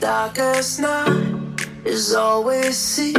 darkest 0.00 0.80
night 0.80 1.66
is 1.84 2.14
always 2.14 2.76
see. 2.76 3.12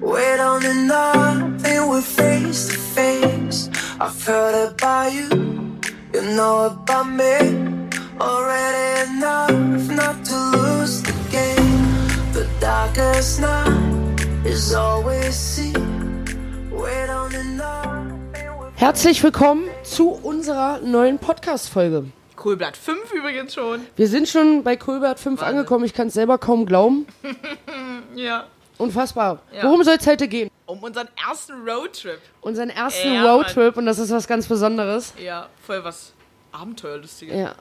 We 0.00 0.22
don't 0.36 0.62
need 0.62 0.86
nothing, 0.86 1.88
we're 1.88 2.00
face 2.00 2.68
to 2.68 2.78
face. 2.78 3.68
I've 4.00 4.24
heard 4.24 4.70
about 4.70 5.12
you, 5.12 5.28
you 6.14 6.22
know 6.36 6.66
about 6.66 7.06
me. 7.10 7.34
Already 8.20 9.10
enough 9.10 9.90
not 9.90 10.24
to 10.26 10.36
lose 10.56 11.02
the 11.02 11.12
game. 11.30 12.32
The 12.32 12.48
darkest 12.60 13.40
night 13.40 14.46
is 14.46 14.72
always 14.72 15.34
see. 15.34 15.72
We 16.70 17.06
don't 17.06 17.32
need 17.32 17.56
nothing, 17.56 18.20
Herzlich 18.76 19.22
willkommen 19.22 19.64
zu 19.82 20.08
unserer 20.22 20.80
neuen 20.80 21.18
Podcast-Folge. 21.18 22.06
Kohlblatt 22.40 22.76
5 22.76 23.12
übrigens 23.12 23.54
schon. 23.54 23.82
Wir 23.96 24.08
sind 24.08 24.26
schon 24.28 24.64
bei 24.64 24.74
Kulbert 24.74 25.20
5 25.20 25.40
Wahnsinn. 25.40 25.58
angekommen. 25.58 25.84
Ich 25.84 25.92
kann 25.94 26.08
es 26.08 26.14
selber 26.14 26.38
kaum 26.38 26.66
glauben. 26.66 27.06
Ja. 28.16 28.46
Unfassbar. 28.78 29.40
Ja. 29.54 29.62
Worum 29.64 29.84
soll 29.84 29.96
es 30.00 30.06
heute 30.06 30.26
gehen? 30.26 30.50
Um 30.66 30.82
unseren 30.82 31.08
ersten 31.28 31.52
Roadtrip. 31.68 32.18
Unseren 32.40 32.70
ersten 32.70 33.12
Ja, 33.14 33.32
Roadtrip 33.34 33.76
und 33.76 33.86
das 33.86 33.98
ist 33.98 34.10
was 34.10 34.26
ganz 34.26 34.48
Besonderes. 34.48 35.12
Ja, 35.22 35.46
voll 35.64 35.84
was 35.84 36.12
Abenteuerlustiges. 36.52 37.36
Ja. 37.36 37.54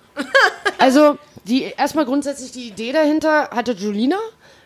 Also, 0.79 1.17
die, 1.43 1.63
erstmal 1.77 2.05
grundsätzlich 2.05 2.51
die 2.51 2.67
Idee 2.69 2.91
dahinter 2.93 3.49
hatte 3.51 3.73
Julina. 3.73 4.17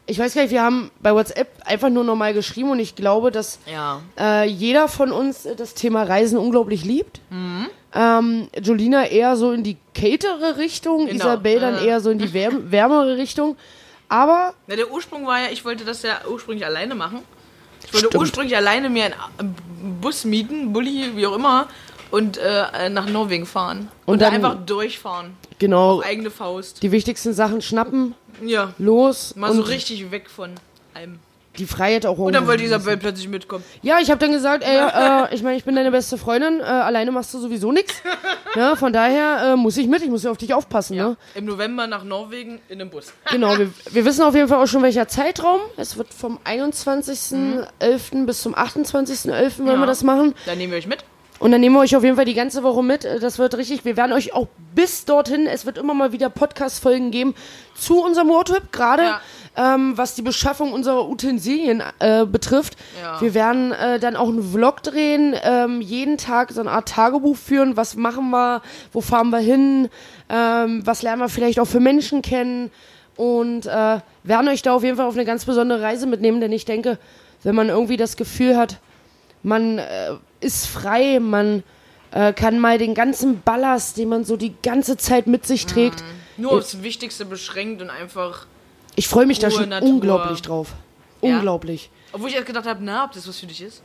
Ich 0.06 0.20
weiß 0.20 0.34
gar 0.36 0.44
nicht, 0.44 0.52
wir 0.52 0.62
haben 0.62 0.92
bei 1.02 1.14
WhatsApp 1.14 1.50
einfach 1.66 1.90
nur 1.90 2.04
normal 2.04 2.34
geschrieben 2.34 2.70
und 2.72 2.80
ich 2.80 2.96
glaube, 2.96 3.32
dass 3.32 3.60
Ja. 3.72 4.02
äh, 4.18 4.48
jeder 4.48 4.88
von 4.88 5.12
uns 5.12 5.48
das 5.58 5.74
Thema 5.74 6.04
Reisen 6.04 6.38
unglaublich 6.38 6.84
liebt. 6.86 7.20
Mhm. 7.30 7.68
Ähm, 7.96 8.48
Jolina 8.62 9.06
eher 9.06 9.36
so 9.36 9.52
in 9.52 9.64
die 9.64 9.78
kältere 9.94 10.58
Richtung, 10.58 11.06
Genau. 11.08 11.16
Isabel 11.26 11.60
dann 11.60 11.76
Äh. 11.78 11.86
eher 11.88 12.00
so 12.02 12.10
in 12.10 12.18
die 12.20 12.34
wärm 12.34 12.64
wärmere 12.72 13.18
Richtung. 13.18 13.56
Aber 14.10 14.54
Na, 14.68 14.76
der 14.76 14.92
Ursprung 14.92 15.26
war 15.26 15.40
ja, 15.42 15.48
ich 15.52 15.64
wollte 15.66 15.86
das 15.86 16.02
ja 16.04 16.22
ursprünglich 16.30 16.66
alleine 16.66 16.96
machen. 16.96 17.20
Ich 17.86 17.94
wollte 17.94 18.08
Stimmt. 18.08 18.22
ursprünglich 18.22 18.56
alleine 18.56 18.90
mir 18.90 19.06
einen 19.06 19.14
A- 19.14 19.30
Bus 20.02 20.24
mieten, 20.26 20.72
Bulli, 20.74 21.12
wie 21.16 21.28
auch 21.28 21.36
immer, 21.36 21.68
und 22.12 22.38
äh, 22.38 22.90
nach 22.90 23.08
Norwegen 23.10 23.46
fahren. 23.46 23.90
Und, 24.06 24.14
Und 24.14 24.22
da 24.22 24.26
dann- 24.32 24.36
einfach 24.36 24.56
durchfahren. 24.66 25.36
genau, 25.60 26.02
Eigene 26.02 26.30
Faust. 26.32 26.82
die 26.84 26.92
wichtigsten 26.92 27.34
Sachen 27.34 27.62
schnappen, 27.62 28.16
Ja. 28.44 28.74
los 28.78 29.36
Mal 29.36 29.54
so 29.54 29.62
richtig 29.62 30.10
weg 30.12 30.30
von 30.30 30.52
allem. 30.94 31.20
Die 31.58 31.66
Freiheit 31.66 32.06
auch 32.06 32.18
Und 32.18 32.34
dann 32.34 32.48
wollte 32.48 32.64
Isabel 32.64 32.98
plötzlich 32.98 33.28
mitkommen. 33.28 33.64
Ja, 33.82 33.98
ich 34.02 34.10
habe 34.10 34.20
dann 34.20 34.32
gesagt, 34.32 34.64
ey, 34.64 34.78
äh, 35.30 35.34
ich 35.36 35.44
meine, 35.44 35.58
ich 35.58 35.64
bin 35.64 35.76
deine 35.76 35.92
beste 35.92 36.18
Freundin, 36.18 36.60
äh, 36.60 36.64
alleine 36.64 37.12
machst 37.12 37.34
du 37.34 37.40
sowieso 37.40 37.72
nichts. 37.72 37.96
Ja, 38.56 38.76
von 38.76 38.94
daher 38.94 39.54
äh, 39.54 39.56
muss 39.56 39.78
ich 39.78 39.88
mit, 39.88 40.04
ich 40.04 40.10
muss 40.12 40.22
ja 40.22 40.30
auf 40.30 40.38
dich 40.38 40.54
aufpassen. 40.54 40.96
Ne? 40.96 41.18
Im 41.34 41.46
November 41.46 41.88
nach 41.88 42.04
Norwegen 42.04 42.62
in 42.70 42.80
einem 42.80 42.92
Bus. 42.92 43.12
Genau, 43.32 43.58
wir, 43.58 43.72
wir 43.90 44.06
wissen 44.06 44.22
auf 44.22 44.36
jeden 44.36 44.48
Fall 44.48 44.62
auch 44.62 44.68
schon, 44.68 44.84
welcher 44.84 45.08
Zeitraum. 45.08 45.60
Es 45.76 45.98
wird 45.98 46.14
vom 46.14 46.38
21.11. 46.46 48.26
bis 48.28 48.42
zum 48.44 48.54
28.11. 48.54 49.58
wollen 49.60 49.68
Ja. 49.68 49.78
wir 49.78 49.86
das 49.88 50.04
machen. 50.04 50.36
Dann 50.46 50.60
nehmen 50.60 50.72
wir 50.72 50.78
euch 50.78 50.86
mit. 50.86 51.04
Und 51.44 51.52
dann 51.52 51.60
nehmen 51.60 51.76
wir 51.76 51.82
euch 51.82 51.94
auf 51.98 52.04
jeden 52.06 52.16
Fall 52.16 52.24
die 52.24 52.36
ganze 52.36 52.64
Woche 52.64 52.82
mit. 52.82 53.04
Äh, 53.04 53.20
Das 53.20 53.38
wird 53.38 53.58
richtig. 53.58 53.84
Wir 53.84 53.98
werden 53.98 54.14
euch 54.14 54.34
auch 54.34 54.48
bis 54.74 55.04
dorthin, 55.04 55.46
es 55.46 55.66
wird 55.66 55.78
immer 55.78 55.94
mal 55.94 56.14
wieder 56.14 56.30
Podcast-Folgen 56.30 57.12
geben 57.12 57.36
zu 57.76 58.02
unserem 58.02 58.30
Roadtrip, 58.32 58.72
gerade 58.72 59.04
Ja. 59.04 59.22
ähm, 59.76 59.98
was 59.98 60.16
die 60.16 60.22
Beschaffung 60.22 60.72
unserer 60.72 61.08
Utensilien 61.10 61.84
äh, 62.00 62.26
betrifft. 62.26 62.78
Ja. 63.02 63.20
Wir 63.20 63.34
werden 63.34 63.74
äh, 63.74 64.00
dann 64.00 64.16
auch 64.16 64.30
einen 64.30 64.42
Vlog 64.42 64.84
drehen, 64.84 65.36
ähm, 65.44 65.82
jeden 65.82 66.18
Tag 66.18 66.52
so 66.54 66.62
eine 66.62 66.72
Art 66.72 66.88
Tagebuch 66.88 67.36
führen. 67.36 67.76
Was 67.76 67.96
machen 67.98 68.30
wir? 68.30 68.62
Wo 68.94 69.02
fahren 69.02 69.30
wir 69.30 69.40
hin? 69.40 69.90
Ähm, 70.30 70.82
was 70.88 71.02
lernen 71.02 71.22
wir 71.22 71.28
vielleicht 71.30 71.60
auch 71.60 71.68
für 71.68 71.82
Menschen 71.82 72.22
kennen? 72.22 72.72
Und 73.18 73.66
äh, 73.66 74.00
werden 74.24 74.48
euch 74.48 74.62
da 74.62 74.74
auf 74.74 74.84
jeden 74.84 74.96
Fall 74.96 75.08
auf 75.08 75.16
eine 75.16 75.26
ganz 75.26 75.44
besondere 75.44 75.82
Reise 75.82 76.08
mitnehmen, 76.08 76.40
denn 76.40 76.54
ich 76.54 76.64
denke, 76.64 76.98
wenn 77.44 77.54
man 77.54 77.68
irgendwie 77.68 77.98
das 77.98 78.16
Gefühl 78.16 78.56
hat, 78.58 78.78
man 79.44 79.78
äh, 79.78 80.16
ist 80.40 80.66
frei, 80.68 81.20
man 81.20 81.64
äh, 82.12 82.34
kann 82.34 82.60
mal 82.60 82.78
den 82.78 82.94
ganzen 82.96 83.42
Ballast, 83.42 83.98
den 83.98 84.10
man 84.10 84.24
so 84.26 84.38
die 84.38 84.56
ganze 84.64 84.98
Zeit 84.98 85.28
mit 85.28 85.46
sich 85.46 85.66
trägt. 85.66 86.04
Nur 86.38 86.54
aufs 86.54 86.82
Wichtigste 86.82 87.26
beschränkt 87.26 87.82
und 87.82 87.90
einfach. 87.90 88.46
Ich 88.96 89.08
freue 89.08 89.26
mich 89.26 89.40
da 89.40 89.48
Ruhe, 89.48 89.58
schon 89.58 89.70
Natur. 89.70 89.90
unglaublich 89.90 90.42
drauf. 90.42 90.70
Ja? 91.22 91.36
Unglaublich. 91.36 91.90
Obwohl 92.12 92.30
ich 92.30 92.36
erst 92.36 92.48
gedacht 92.48 92.66
habe, 92.66 92.84
na, 92.84 93.06
ob 93.06 93.12
das 93.12 93.28
was 93.28 93.40
für 93.40 93.46
dich 93.48 93.62
ist. 93.62 93.82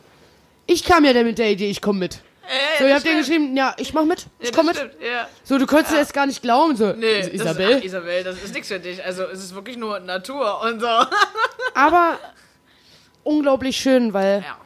Ich 0.67 0.85
kam 0.85 1.05
ja 1.05 1.13
dann 1.13 1.25
mit 1.25 1.39
der 1.39 1.51
Idee, 1.51 1.71
ich 1.71 1.81
komme 1.81 2.01
mit. 2.01 2.21
Ey, 2.47 2.79
So, 2.79 2.85
ihr 2.87 2.95
habt 2.95 3.05
ja 3.07 3.17
geschrieben, 3.19 3.57
ja, 3.57 3.75
ich 3.79 3.93
mach 3.95 4.05
mit, 4.05 4.21
Ja, 4.21 4.27
ich 4.41 4.49
das 4.49 4.57
komm 4.57 4.67
mit. 4.67 4.77
stimmt, 4.77 4.93
Ja. 5.01 5.29
So, 5.45 5.59
du 5.59 5.67
konntest 5.67 5.93
ja. 5.93 5.99
erst 5.99 6.13
gar 6.15 6.27
nicht 6.27 6.41
glauben, 6.43 6.77
so, 6.77 6.93
Nee, 6.93 7.21
Isabel. 7.21 7.39
Das 7.39 7.57
ist, 7.57 7.75
ach, 7.81 7.85
Isabel, 7.85 8.25
das 8.25 8.43
ist 8.43 8.55
nichts 8.55 8.69
für 8.69 8.79
dich. 8.81 9.03
Also, 9.05 9.25
es 9.25 9.43
ist 9.45 9.55
wirklich 9.55 9.77
nur 9.79 9.99
Natur 10.01 10.61
und 10.63 10.81
so. 10.81 10.87
Aber 11.75 12.19
unglaublich 13.25 13.77
schön, 13.77 14.13
weil 14.13 14.43
Ja. 14.47 14.57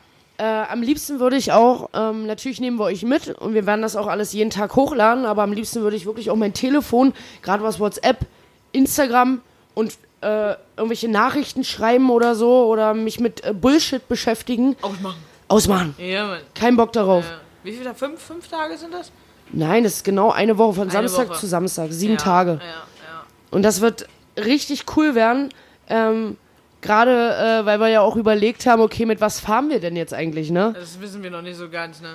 Äh, 0.43 0.65
am 0.69 0.83
liebsten 0.83 1.21
würde 1.21 1.37
ich 1.37 1.53
auch, 1.53 1.89
ähm, 1.95 2.27
natürlich 2.27 2.61
nehmen 2.61 2.77
wir 2.77 2.85
euch 2.87 3.05
mit 3.05 3.29
und 3.29 3.55
wir 3.55 3.65
werden 3.65 3.81
das 3.81 3.95
auch 3.95 4.09
alles 4.09 4.33
jeden 4.33 4.51
Tag 4.51 4.75
hochladen, 4.75 5.25
aber 5.25 5.45
am 5.45 5.53
liebsten 5.53 5.83
würde 5.83 5.97
ich 5.97 6.05
wirklich 6.05 6.31
auch 6.31 6.37
mein 6.37 6.53
Telefon, 6.53 7.15
gerade 7.43 7.63
was 7.63 7.79
WhatsApp, 7.79 8.27
Instagram 8.73 9.41
und 9.75 9.93
äh, 10.21 10.55
irgendwelche 10.77 11.09
Nachrichten 11.09 11.63
schreiben 11.63 12.11
oder 12.11 12.35
so 12.35 12.67
oder 12.67 12.93
mich 12.93 13.21
mit 13.21 13.45
äh, 13.45 13.55
Bullshit 13.55 14.09
beschäftigen, 14.09 14.75
Ausmachen. 14.83 15.21
ausmachen. 15.47 15.95
Ja, 15.99 16.27
Mann. 16.27 16.41
Kein 16.57 16.77
Bock 16.77 16.93
darauf. 16.93 17.25
Ja. 17.25 17.41
Wie 17.63 17.73
viele? 17.73 17.95
Fünf, 17.95 18.21
fünf 18.21 18.49
Tage 18.49 18.77
sind 18.77 18.93
das? 18.93 19.13
Nein, 19.53 19.85
das 19.85 19.95
ist 19.95 20.05
genau 20.05 20.33
eine 20.33 20.59
Woche 20.59 20.75
von 20.75 20.83
Eine 20.91 21.09
Samstag 21.09 21.29
Woche. 21.29 21.39
zu 21.39 21.47
Samstag, 21.47 21.93
sieben 21.93 22.15
ja, 22.15 22.19
Tage. 22.19 22.51
Ja, 22.55 22.67
ja. 22.67 23.25
Und 23.53 23.63
das 23.63 23.81
wird 23.81 24.09
richtig 24.37 24.87
cool 24.97 25.15
werden. 25.15 25.51
Ähm, 25.89 26.37
Gerade 26.83 27.61
äh, 27.63 27.65
weil 27.67 27.79
wir 27.81 27.89
ja 27.89 28.01
auch 28.03 28.17
überlegt 28.17 28.67
haben, 28.67 28.83
okay, 28.83 29.07
mit 29.07 29.21
was 29.21 29.41
fahren 29.41 29.71
wir 29.71 29.81
denn 29.81 29.97
jetzt 29.97 30.13
eigentlich, 30.13 30.51
ne? 30.51 30.75
Das 30.79 31.01
wissen 31.01 31.23
wir 31.23 31.31
noch 31.31 31.43
nicht 31.43 31.57
so 31.57 31.69
ganz, 31.71 32.01
ne? 32.03 32.11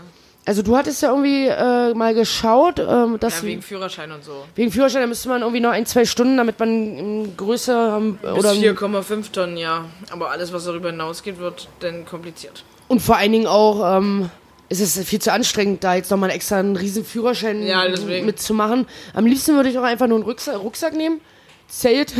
Also 0.45 0.61
du 0.61 0.77
hattest 0.77 1.01
ja 1.01 1.09
irgendwie 1.09 1.47
äh, 1.47 1.93
mal 1.93 2.13
geschaut, 2.13 2.79
ähm, 2.79 3.17
dass 3.19 3.41
Ja, 3.41 3.47
wegen, 3.47 3.61
Führerschein 3.61 4.11
und 4.13 4.23
so. 4.23 4.45
wegen 4.55 4.71
Führerschein, 4.71 5.01
da 5.01 5.07
müsste 5.07 5.27
man 5.27 5.41
irgendwie 5.41 5.59
noch 5.59 5.71
ein, 5.71 5.85
zwei 5.85 6.05
Stunden, 6.05 6.37
damit 6.37 6.57
man 6.59 6.69
ähm, 6.69 7.33
größer 7.35 7.99
Bis 8.21 8.31
oder 8.31 8.51
4,5 8.51 9.31
Tonnen, 9.33 9.57
ja. 9.57 9.85
Aber 10.09 10.31
alles, 10.31 10.53
was 10.53 10.63
darüber 10.63 10.89
hinausgeht, 10.91 11.37
wird 11.39 11.67
dann 11.81 12.05
kompliziert. 12.05 12.63
und 12.87 13.01
vor 13.01 13.17
allen 13.17 13.33
Dingen 13.33 13.47
auch 13.47 13.97
ähm, 13.97 14.29
ist 14.69 14.79
es 14.79 14.97
viel 15.05 15.19
zu 15.19 15.33
anstrengend, 15.33 15.83
da 15.83 15.95
jetzt 15.95 16.11
nochmal 16.11 16.29
extra 16.29 16.59
einen 16.59 16.77
riesen 16.77 17.03
Führerschein 17.03 17.65
Ja, 17.65 17.83
mitzumachen. 18.23 18.85
Am 19.13 19.25
liebsten 19.25 19.55
würde 19.55 19.67
ich 19.69 19.77
auch 19.77 19.83
einfach 19.83 20.07
nur 20.07 20.17
einen 20.17 20.25
Rucksack, 20.25 20.59
Rucksack 20.61 20.93
nehmen, 20.93 21.19
Zelt 21.67 22.13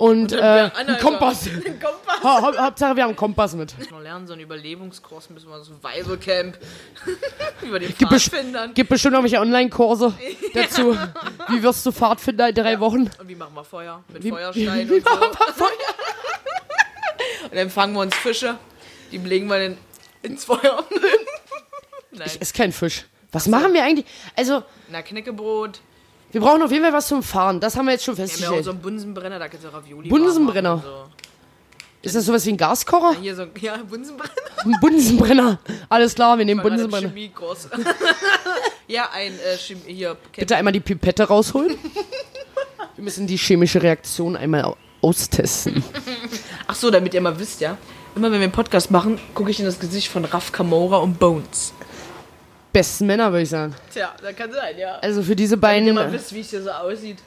und, 0.00 0.32
äh, 0.32 0.36
Ja, 0.38 0.72
einen. 0.74 0.98
Kompass. 0.98 1.46
Ein 1.46 1.62
Kompass. 1.78 2.22
Ha, 2.24 2.40
Hau- 2.42 2.56
Hauptsache 2.56 2.96
wir 2.96 3.02
haben 3.02 3.10
einen 3.10 3.16
Kompass 3.16 3.54
mit. 3.54 3.74
Noch 3.90 4.00
lernen, 4.00 4.26
so 4.26 4.32
ein 4.32 4.40
Überlebungskurs 4.40 5.28
müssen 5.30 5.48
wir 5.50 5.58
so 5.62 5.74
Survival 5.74 6.16
Camp. 6.16 6.58
Über 7.62 7.78
den 7.78 7.88
Gibt, 7.96 8.10
Pfadfindern. 8.10 8.72
gibt 8.74 8.88
bestimmt 8.90 9.14
irgendwelche 9.14 9.40
Online-Kurse 9.40 10.14
dazu. 10.54 10.96
Wie 11.48 11.62
wirst 11.62 11.84
du 11.84 11.92
Pfadfinder 11.92 12.48
in 12.48 12.54
drei 12.54 12.80
Wochen? 12.80 13.10
Und 13.18 13.28
wie 13.28 13.34
machen 13.34 13.54
wir 13.54 13.62
Feuer? 13.64 14.02
Mit 14.08 14.24
Wie- 14.24 14.30
Feuerstein 14.30 14.88
wie 14.90 14.94
und 14.94 15.04
so. 15.08 15.14
machen 15.14 15.30
wir 15.56 15.66
Und 17.50 17.54
dann 17.56 17.70
fangen 17.70 17.92
wir 17.94 18.00
uns 18.00 18.14
Fische. 18.16 18.56
Die 19.12 19.18
legen 19.18 19.48
wir 19.48 19.58
dann 19.58 19.76
ins 20.22 20.44
Feuer. 20.44 20.84
Nein. 22.12 22.30
Ist 22.40 22.54
kein 22.54 22.72
Fisch. 22.72 23.04
Was 23.32 23.46
machen 23.48 23.72
wir 23.74 23.82
eigentlich? 23.84 24.06
Also, 24.36 24.62
Na, 24.88 25.02
Knäckebrot. 25.02 25.80
Wir 26.32 26.40
brauchen 26.40 26.62
auf 26.62 26.70
jeden 26.70 26.84
Fall 26.84 26.92
was 26.92 27.08
zum 27.08 27.22
Fahren. 27.22 27.60
Das 27.60 27.76
haben 27.76 27.86
wir 27.86 27.92
jetzt 27.92 28.04
schon 28.04 28.16
Wir 28.16 28.24
haben 28.24 28.28
ja 28.28 28.34
auch 28.34 28.38
festgestellt. 28.38 28.64
so 28.64 28.70
einen 28.70 28.80
Bunsenbrenner, 28.80 29.38
da 29.38 29.48
kannst 29.48 29.64
du 29.64 29.68
Ravioli 29.72 30.08
Bunsenbrenner? 30.08 30.76
machen 30.76 30.88
und 30.88 31.10
Ist 32.06 32.14
das 32.16 32.24
sowas 32.24 32.44
wie 32.46 32.50
ein 32.50 32.56
Gaskocher? 32.56 33.14
So. 33.14 33.20
Hier 33.20 33.36
so, 33.36 33.46
ja, 33.60 33.76
Bunsenbrenner. 33.78 34.32
Ein 34.64 34.76
Bunsenbrenner. 34.80 35.58
Alles 35.88 36.14
klar, 36.14 36.36
wir 36.36 36.44
nehmen 36.44 36.60
Bunsenbrenner. 36.62 37.08
Chemiekurs. 37.08 37.68
ja, 38.88 39.08
ein 39.12 39.32
äh, 39.32 39.56
Chemie 39.56 39.94
hier. 39.94 40.16
Bitte 40.36 40.54
einmal 40.56 40.72
die 40.74 40.80
Pipette 40.80 41.24
rausholen. 41.24 41.76
Wir 42.96 43.04
müssen 43.04 43.26
die 43.26 43.36
chemische 43.38 43.82
Reaktion 43.82 44.36
einmal 44.36 44.64
au- 44.64 44.76
austesten. 45.00 45.82
Ach 46.66 46.74
so, 46.74 46.90
damit 46.90 47.14
ihr 47.14 47.22
mal 47.22 47.38
wisst, 47.38 47.60
ja. 47.62 47.78
Immer 48.14 48.26
wenn 48.30 48.40
wir 48.40 48.44
einen 48.44 48.52
Podcast 48.52 48.90
machen, 48.90 49.18
gucke 49.34 49.50
ich 49.50 49.60
in 49.60 49.64
das 49.64 49.78
Gesicht 49.78 50.08
von 50.08 50.24
Raf 50.26 50.52
Kamora 50.52 50.98
und 50.98 51.18
Bones. 51.18 51.72
Besten 52.72 53.06
Männer, 53.06 53.32
würde 53.32 53.42
ich 53.42 53.50
sagen. 53.50 53.74
Tja, 53.92 54.14
das 54.22 54.36
kann 54.36 54.52
sein, 54.52 54.78
ja. 54.78 54.96
Also 55.00 55.22
für 55.22 55.34
diese 55.34 55.56
Damit 55.58 55.86
ihr 55.86 55.92
beiden. 55.92 55.94
mal 55.94 56.12
wisst, 56.12 56.32
wie 56.32 56.40
es 56.40 56.50
hier 56.50 56.62
so 56.62 56.70
aussieht. 56.70 57.18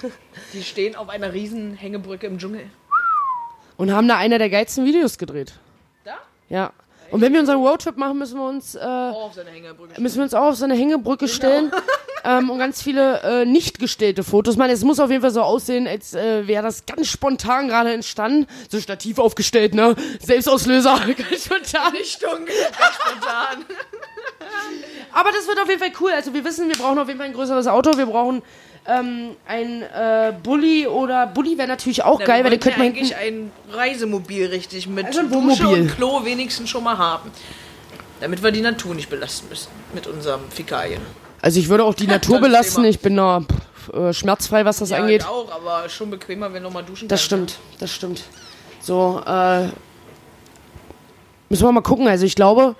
Die 0.52 0.62
stehen 0.62 0.96
auf 0.96 1.08
einer 1.08 1.32
riesen 1.32 1.74
Hängebrücke 1.74 2.26
im 2.26 2.38
Dschungel. 2.38 2.68
Und 3.76 3.92
haben 3.92 4.08
da 4.08 4.16
einer 4.16 4.38
der 4.38 4.50
geilsten 4.50 4.84
Videos 4.84 5.18
gedreht. 5.18 5.52
Da? 6.04 6.14
Ja. 6.48 6.72
Und 7.10 7.20
wenn 7.22 7.32
wir 7.32 7.40
unseren 7.40 7.58
Roadtrip 7.64 7.96
machen, 7.96 8.18
müssen 8.18 8.38
wir 8.38 8.46
uns, 8.48 8.74
äh, 8.74 8.80
Oh, 8.82 8.82
auf 9.26 9.34
seiner 9.34 9.50
Hängebrücke. 9.50 9.98
müssen 10.00 10.16
wir 10.16 10.24
uns 10.24 10.34
auch 10.34 10.48
auf 10.48 10.56
so 10.56 10.64
eine 10.64 10.74
Hängebrücke 10.74 11.24
Genau. 11.26 11.34
stellen 11.36 11.72
ähm, 12.24 12.50
und 12.50 12.58
ganz 12.58 12.82
viele 12.82 13.20
äh, 13.22 13.44
nicht 13.46 13.78
gestellte 13.78 14.24
Fotos 14.24 14.56
machen. 14.56 14.70
Es 14.72 14.82
muss 14.84 14.98
auf 15.00 15.08
jeden 15.10 15.22
Fall 15.22 15.30
so 15.30 15.40
aussehen, 15.42 15.86
als 15.86 16.12
äh, 16.14 16.46
wäre 16.46 16.62
das 16.64 16.84
ganz 16.84 17.06
spontan 17.08 17.68
gerade 17.68 17.94
entstanden. 17.94 18.46
So 18.68 18.78
Stativ 18.80 19.18
aufgestellt, 19.18 19.74
ne? 19.74 19.94
Selbstauslöser, 20.20 21.00
ganz 21.06 21.44
spontan. 21.46 21.92
Richtung, 21.96 22.44
ganz 22.44 22.94
spontan. 22.96 23.64
Aber 25.12 25.30
das 25.32 25.46
wird 25.46 25.58
auf 25.60 25.68
jeden 25.68 25.80
Fall 25.80 25.92
cool. 26.00 26.10
Also 26.12 26.32
wir 26.34 26.44
wissen, 26.44 26.68
wir 26.68 26.76
brauchen 26.76 26.98
auf 26.98 27.08
jeden 27.08 27.18
Fall 27.18 27.28
ein 27.28 27.34
größeres 27.34 27.66
Auto. 27.66 27.96
Wir 27.96 28.06
brauchen 28.06 28.42
ähm, 28.86 29.36
ein 29.46 29.82
äh, 29.82 30.32
Bulli 30.42 30.86
oder 30.86 31.26
Bulli 31.26 31.58
wäre 31.58 31.68
natürlich 31.68 32.02
auch 32.04 32.18
Na, 32.20 32.24
geil, 32.26 32.44
weil 32.44 32.50
wollten 32.52 32.62
könnte 32.62 32.78
man 32.78 32.88
eigentlich 32.88 33.16
ein 33.16 33.50
Reisemobil 33.70 34.46
richtig 34.46 34.86
mit 34.86 35.06
Also 35.06 35.20
ein 35.20 35.30
Dusche 35.30 35.62
Wohnmobil. 35.64 35.82
und 35.82 35.96
Klo 35.96 36.24
wenigstens 36.24 36.70
schon 36.70 36.84
mal 36.84 36.96
haben. 36.98 37.30
Damit 38.20 38.42
wir 38.42 38.50
die 38.50 38.60
Natur 38.62 38.94
nicht 38.94 39.08
belasten 39.10 39.48
müssen 39.48 39.68
mit 39.94 40.06
unserem 40.06 40.40
Fäkalien. 40.50 41.00
Also 41.40 41.60
ich 41.60 41.68
würde 41.68 41.84
auch 41.84 41.94
die 41.94 42.06
Natur. 42.08 42.40
Thema. 42.40 42.84
Ich 42.88 42.98
bin 43.00 43.16
da 43.16 43.42
äh, 43.92 44.12
schmerzfrei, 44.12 44.64
was 44.64 44.78
das 44.78 44.90
Ja, 44.90 44.98
angeht. 44.98 45.22
ich 45.22 45.28
auch, 45.28 45.50
aber 45.52 45.88
schon 45.88 46.10
bequemer, 46.10 46.52
wenn 46.52 46.62
du 46.62 46.70
mal 46.70 46.82
duschen 46.82 47.08
Das 47.08 47.20
kannst. 47.20 47.26
stimmt, 47.26 47.58
das 47.78 47.92
stimmt. 47.92 48.22
So, 48.80 49.22
äh, 49.26 49.68
müssen 51.48 51.62
wir 51.64 51.72
mal 51.72 51.80
gucken. 51.82 52.08
Also 52.08 52.24
ich 52.26 52.34
glaube, 52.34 52.74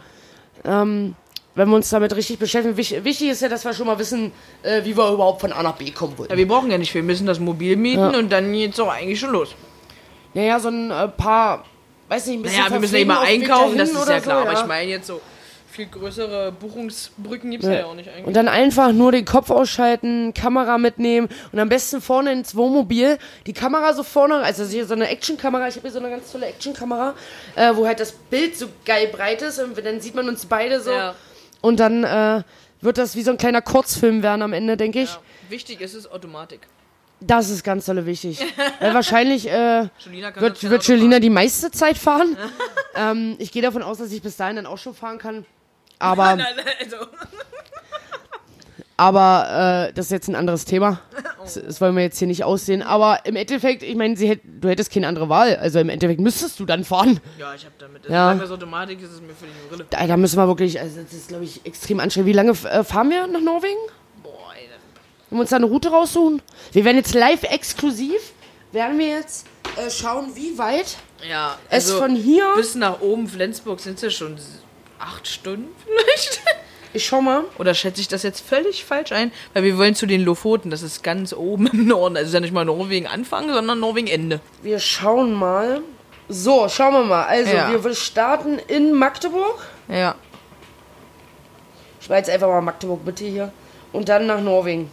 ähm, 0.65 1.15
wenn 1.59 1.69
wir 1.69 1.75
uns 1.75 1.91
damit 1.91 2.15
richtig 2.15 2.39
beschäftigen, 2.39 2.77
wichtig, 2.77 3.03
wichtig 3.03 3.31
ist 3.31 3.43
ja, 3.43 3.49
dass 3.49 3.65
wir 3.65 3.75
schon 3.75 3.89
mal 3.89 3.99
wissen, 3.99 4.31
äh, 4.63 4.85
wie 4.85 4.97
wir 4.97 5.11
überhaupt 5.11 5.41
von 5.41 5.53
A 5.53 5.61
nach 5.63 5.75
B 5.75 5.91
kommen 5.91 6.17
wollen. 6.17 6.31
Ja, 6.31 6.37
wir 6.37 6.47
brauchen 6.47 6.71
ja 6.71 6.79
nicht 6.79 6.93
viel. 6.93 7.03
Wir 7.03 7.07
müssen 7.07 7.27
das 7.27 7.41
Mobil 7.41 7.75
mieten 7.77 8.15
und 8.15 8.31
dann 8.31 8.53
geht's 8.53 8.79
auch 8.79 8.93
eigentlich 8.93 9.19
schon 9.19 9.33
los. 9.33 9.57
Naja, 10.35 10.61
so 10.61 10.69
ein 10.69 10.93
äh, 10.93 11.09
paar, 11.09 11.65
weiß 12.09 12.27
nicht, 12.27 12.37
ein 12.37 12.43
bisschen 12.43 12.59
Naja, 12.61 12.73
wir 12.73 12.81
müssen 12.81 12.95
ja 12.95 13.01
immer 13.01 13.21
einkaufen, 13.21 13.77
das 13.77 13.91
ist 13.91 14.09
ja 14.09 14.21
klar. 14.21 14.43
so, 14.43 14.49
Aber 14.49 14.61
ich 14.61 14.67
meine 14.67 14.89
jetzt 14.89 15.09
so 15.09 15.21
viel 15.69 15.87
größere 15.87 16.53
Buchungsbrücken 16.53 17.51
gibt's 17.51 17.67
ja, 17.67 17.73
ja 17.73 17.87
auch 17.87 17.95
nicht 17.95 18.09
eigentlich. 18.09 18.27
Und 18.27 18.35
dann 18.35 18.47
einfach 18.47 18.93
nur 18.93 19.11
den 19.11 19.25
Kopf 19.25 19.51
ausschalten, 19.51 20.35
Kamera 20.35 20.79
mitnehmen 20.79 21.29
und 21.53 21.59
am 21.59 21.69
besten 21.69 22.01
vorne 22.01 22.33
ins 22.33 22.55
Wohnmobil 22.55 23.19
die 23.47 23.53
Kamera 23.53 23.95
so 23.95 24.05
vorne, 24.05 24.37
also 24.37 24.65
hier 24.65 24.87
so 24.87 24.95
eine 24.95 25.09
Actionkamera, 25.09 25.69
ich 25.69 25.75
habe 25.75 25.83
hier 25.83 25.93
so 25.93 25.99
eine 25.99 26.11
ganz 26.11 26.31
tolle 26.31 26.47
Actionkamera, 26.47 27.15
äh, 27.57 27.71
wo 27.75 27.87
halt 27.87 28.01
das 28.01 28.13
Bild 28.13 28.57
so 28.57 28.67
geil 28.85 29.09
breit 29.09 29.43
ist 29.43 29.59
und 29.61 29.77
dann 29.85 30.01
sieht 30.01 30.15
man 30.15 30.29
uns 30.29 30.47
beide 30.47 30.81
so 30.81 30.91
Ja. 30.91 31.15
Und 31.61 31.81
dann 31.81 32.05
äh, 32.05 32.43
wird 32.81 32.99
das 32.99 33.17
wie 33.17 33.23
so 33.23 33.31
ein 33.31 33.39
kleiner 33.39 33.63
Kurzfilm 33.63 34.23
werden 34.23 34.43
am 34.43 34.53
Ende, 34.53 34.77
denke 34.77 35.01
ich. 35.01 35.11
Ja. 35.11 35.21
Wichtig 35.49 35.81
ist 35.81 35.95
es 35.95 36.11
Automatik. 36.11 36.69
Das 37.21 37.51
ist 37.51 37.65
ganz 37.65 37.87
tolle 37.87 38.07
wichtig. 38.07 38.41
Weil 38.79 38.95
wahrscheinlich 38.95 39.49
äh, 39.49 39.89
Julina 39.99 40.35
wird, 40.37 40.63
wird 40.63 40.83
Auto 40.83 40.93
Jelina 40.93 41.19
die 41.19 41.31
meiste 41.31 41.71
Zeit 41.73 41.99
fahren. 41.99 42.37
ähm, 42.95 43.37
ich 43.39 43.51
gehe 43.51 43.63
davon 43.63 43.83
aus, 43.83 43.99
dass 43.99 44.13
ich 44.13 44.23
bis 44.23 44.37
dahin 44.37 44.57
dann 44.57 44.67
auch 44.67 44.79
schon 44.79 44.95
fahren 44.95 45.19
kann. 45.19 45.45
Aber. 45.99 46.37
Nein, 46.37 46.55
nein, 46.57 46.67
also, 46.81 46.97
aber 48.99 49.89
äh, 49.89 49.93
das 49.95 50.07
ist 50.07 50.13
jetzt 50.13 50.29
ein 50.29 50.35
anderes 50.35 50.65
Thema. 50.67 51.01
Das, 51.41 51.55
das 51.55 51.81
wollen 51.81 51.97
wir 51.97 52.03
jetzt 52.03 52.19
hier 52.19 52.27
nicht 52.27 52.45
aussehen. 52.45 52.83
Aber 52.83 53.25
im 53.25 53.35
Endeffekt, 53.35 53.83
ich 53.83 53.95
meine, 53.95 54.15
hätt, 54.17 54.41
du 54.45 54.69
hättest 54.69 54.93
keine 54.93 55.07
andere 55.07 55.31
Wahl. 55.31 55.57
Also 55.57 55.79
im 55.79 55.89
Endeffekt 55.89 56.21
müsstest 56.21 56.61
du 56.61 56.67
dann 56.67 56.85
fahren. 56.85 57.21
ja, 57.39 57.55
ich 57.55 57.65
habe 57.65 57.75
damit. 57.79 58.05
Ja. 58.05 58.11
Ja. 58.11 58.25
Solange 58.25 58.43
es 58.43 58.51
Automatik 58.51 58.99
ist, 58.99 59.05
ist 59.05 59.15
es 59.15 59.21
mir 59.23 59.29
für 59.29 59.47
die 59.47 59.69
Brille. 59.71 59.87
Da, 59.89 60.07
da 60.07 60.17
müssen 60.19 60.37
wir 60.37 60.47
wirklich, 60.47 60.79
also 60.79 61.01
das 61.01 61.13
ist, 61.15 61.29
glaube 61.29 61.45
ich, 61.45 61.65
extrem 61.65 62.01
anstrengend. 62.01 62.29
Wie 62.29 62.33
lange 62.35 62.51
äh, 62.51 62.85
fahren 62.85 63.09
wir 63.09 63.27
nach 63.29 63.41
Norwegen? 63.41 63.79
Boah, 64.23 64.53
ey. 64.61 64.69
Wenn 65.31 65.39
wir 65.39 65.41
uns 65.43 65.51
da 65.51 65.57
eine 65.57 65.67
Route 65.67 65.89
raussuchen? 65.89 66.43
Wir 66.73 66.85
werden 66.85 66.99
jetzt 66.99 67.15
live 67.15 67.45
exklusiv, 67.45 68.21
werden 68.73 68.99
wir 68.99 69.09
jetzt 69.09 69.47
äh, 69.77 69.89
schauen, 69.91 70.35
wie 70.35 70.59
weit 70.59 70.97
Ja, 71.27 71.57
es 71.71 71.87
also 71.87 72.01
von 72.01 72.15
hier... 72.15 72.53
bis 72.57 72.75
nach 72.75 73.01
oben 73.01 73.27
Flensburg 73.27 73.81
sind 73.81 73.95
es 73.95 74.03
ja 74.03 74.11
schon 74.11 74.37
acht 74.99 75.27
Stunden 75.27 75.69
vielleicht. 75.87 76.43
Ich 76.95 77.07
schau 77.07 77.21
mal. 77.21 77.45
Oder 77.59 77.75
schätze 77.75 78.01
ich 78.01 78.09
das 78.09 78.23
jetzt 78.23 78.41
völlig 78.41 78.85
falsch 78.85 79.13
ein? 79.13 79.31
Weil 79.53 79.63
wir 79.63 79.77
wollen 79.79 79.95
zu 79.95 80.07
den 80.07 80.23
Lofoten, 80.25 80.71
das 80.71 80.83
ist 80.83 81.03
ganz 81.05 81.33
oben 81.33 81.67
im 81.67 81.87
Norden. 81.87 82.17
Also 82.17 82.29
ist 82.29 82.35
ja 82.35 82.41
nicht 82.41 82.53
mal 82.55 82.65
Norwegen 82.65 83.07
Anfang, 83.07 83.53
sondern 83.53 83.79
Norwegen 83.81 84.07
Ende. 84.09 84.41
Wir 84.63 84.79
schauen 84.79 85.33
mal. 85.33 85.83
So, 86.29 86.69
schauen 86.69 86.93
wir 86.95 87.05
mal. 87.05 87.25
Also, 87.25 87.53
Ja. 87.55 87.83
wir 87.85 87.95
starten 87.95 88.59
in 88.69 88.93
Magdeburg. 88.93 89.59
Ja. 89.89 90.15
Ich 92.01 92.09
war 92.11 92.17
jetzt 92.19 92.31
einfach 92.31 92.49
mal 92.49 92.61
Magdeburg 92.63 93.05
Mitte 93.05 93.25
hier. 93.25 93.53
Und 93.93 94.09
dann 94.09 94.27
nach 94.27 94.41
Norwegen. 94.41 94.91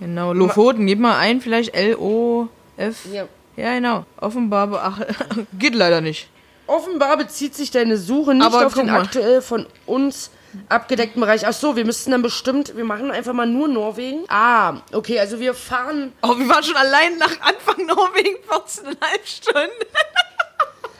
Genau, 0.00 0.32
Lofoten, 0.32 0.86
gib 0.86 0.98
mal 0.98 1.18
ein, 1.18 1.40
vielleicht 1.40 1.74
L-O-F. 1.74 3.06
Ja. 3.12 3.26
Ja, 3.56 3.74
genau. 3.74 4.04
Offenbar, 4.20 4.66
be- 4.68 4.80
ach, 4.82 5.00
geht 5.58 5.74
leider 5.74 6.00
nicht. 6.00 6.28
Offenbar 6.72 7.18
bezieht 7.18 7.54
sich 7.54 7.70
deine 7.70 7.98
Suche 7.98 8.34
nicht 8.34 8.46
Aber 8.46 8.66
auf 8.66 8.72
den 8.72 8.86
mal. 8.86 9.02
aktuell 9.02 9.42
von 9.42 9.66
uns 9.84 10.30
abgedeckten 10.70 11.20
Bereich. 11.20 11.46
Ach 11.46 11.52
so, 11.52 11.76
wir 11.76 11.84
müssten 11.84 12.12
dann 12.12 12.22
bestimmt, 12.22 12.76
wir 12.76 12.84
machen 12.84 13.10
einfach 13.10 13.34
mal 13.34 13.46
nur 13.46 13.68
Norwegen. 13.68 14.24
Ah, 14.28 14.80
okay, 14.92 15.20
also 15.20 15.38
wir 15.38 15.52
fahren. 15.52 16.14
Oh, 16.22 16.38
wir 16.38 16.48
waren 16.48 16.62
schon 16.64 16.76
allein 16.76 17.18
nach 17.18 17.40
Anfang 17.40 17.84
Norwegen 17.86 18.36
14,5 18.48 18.96
Stunden. 19.24 19.68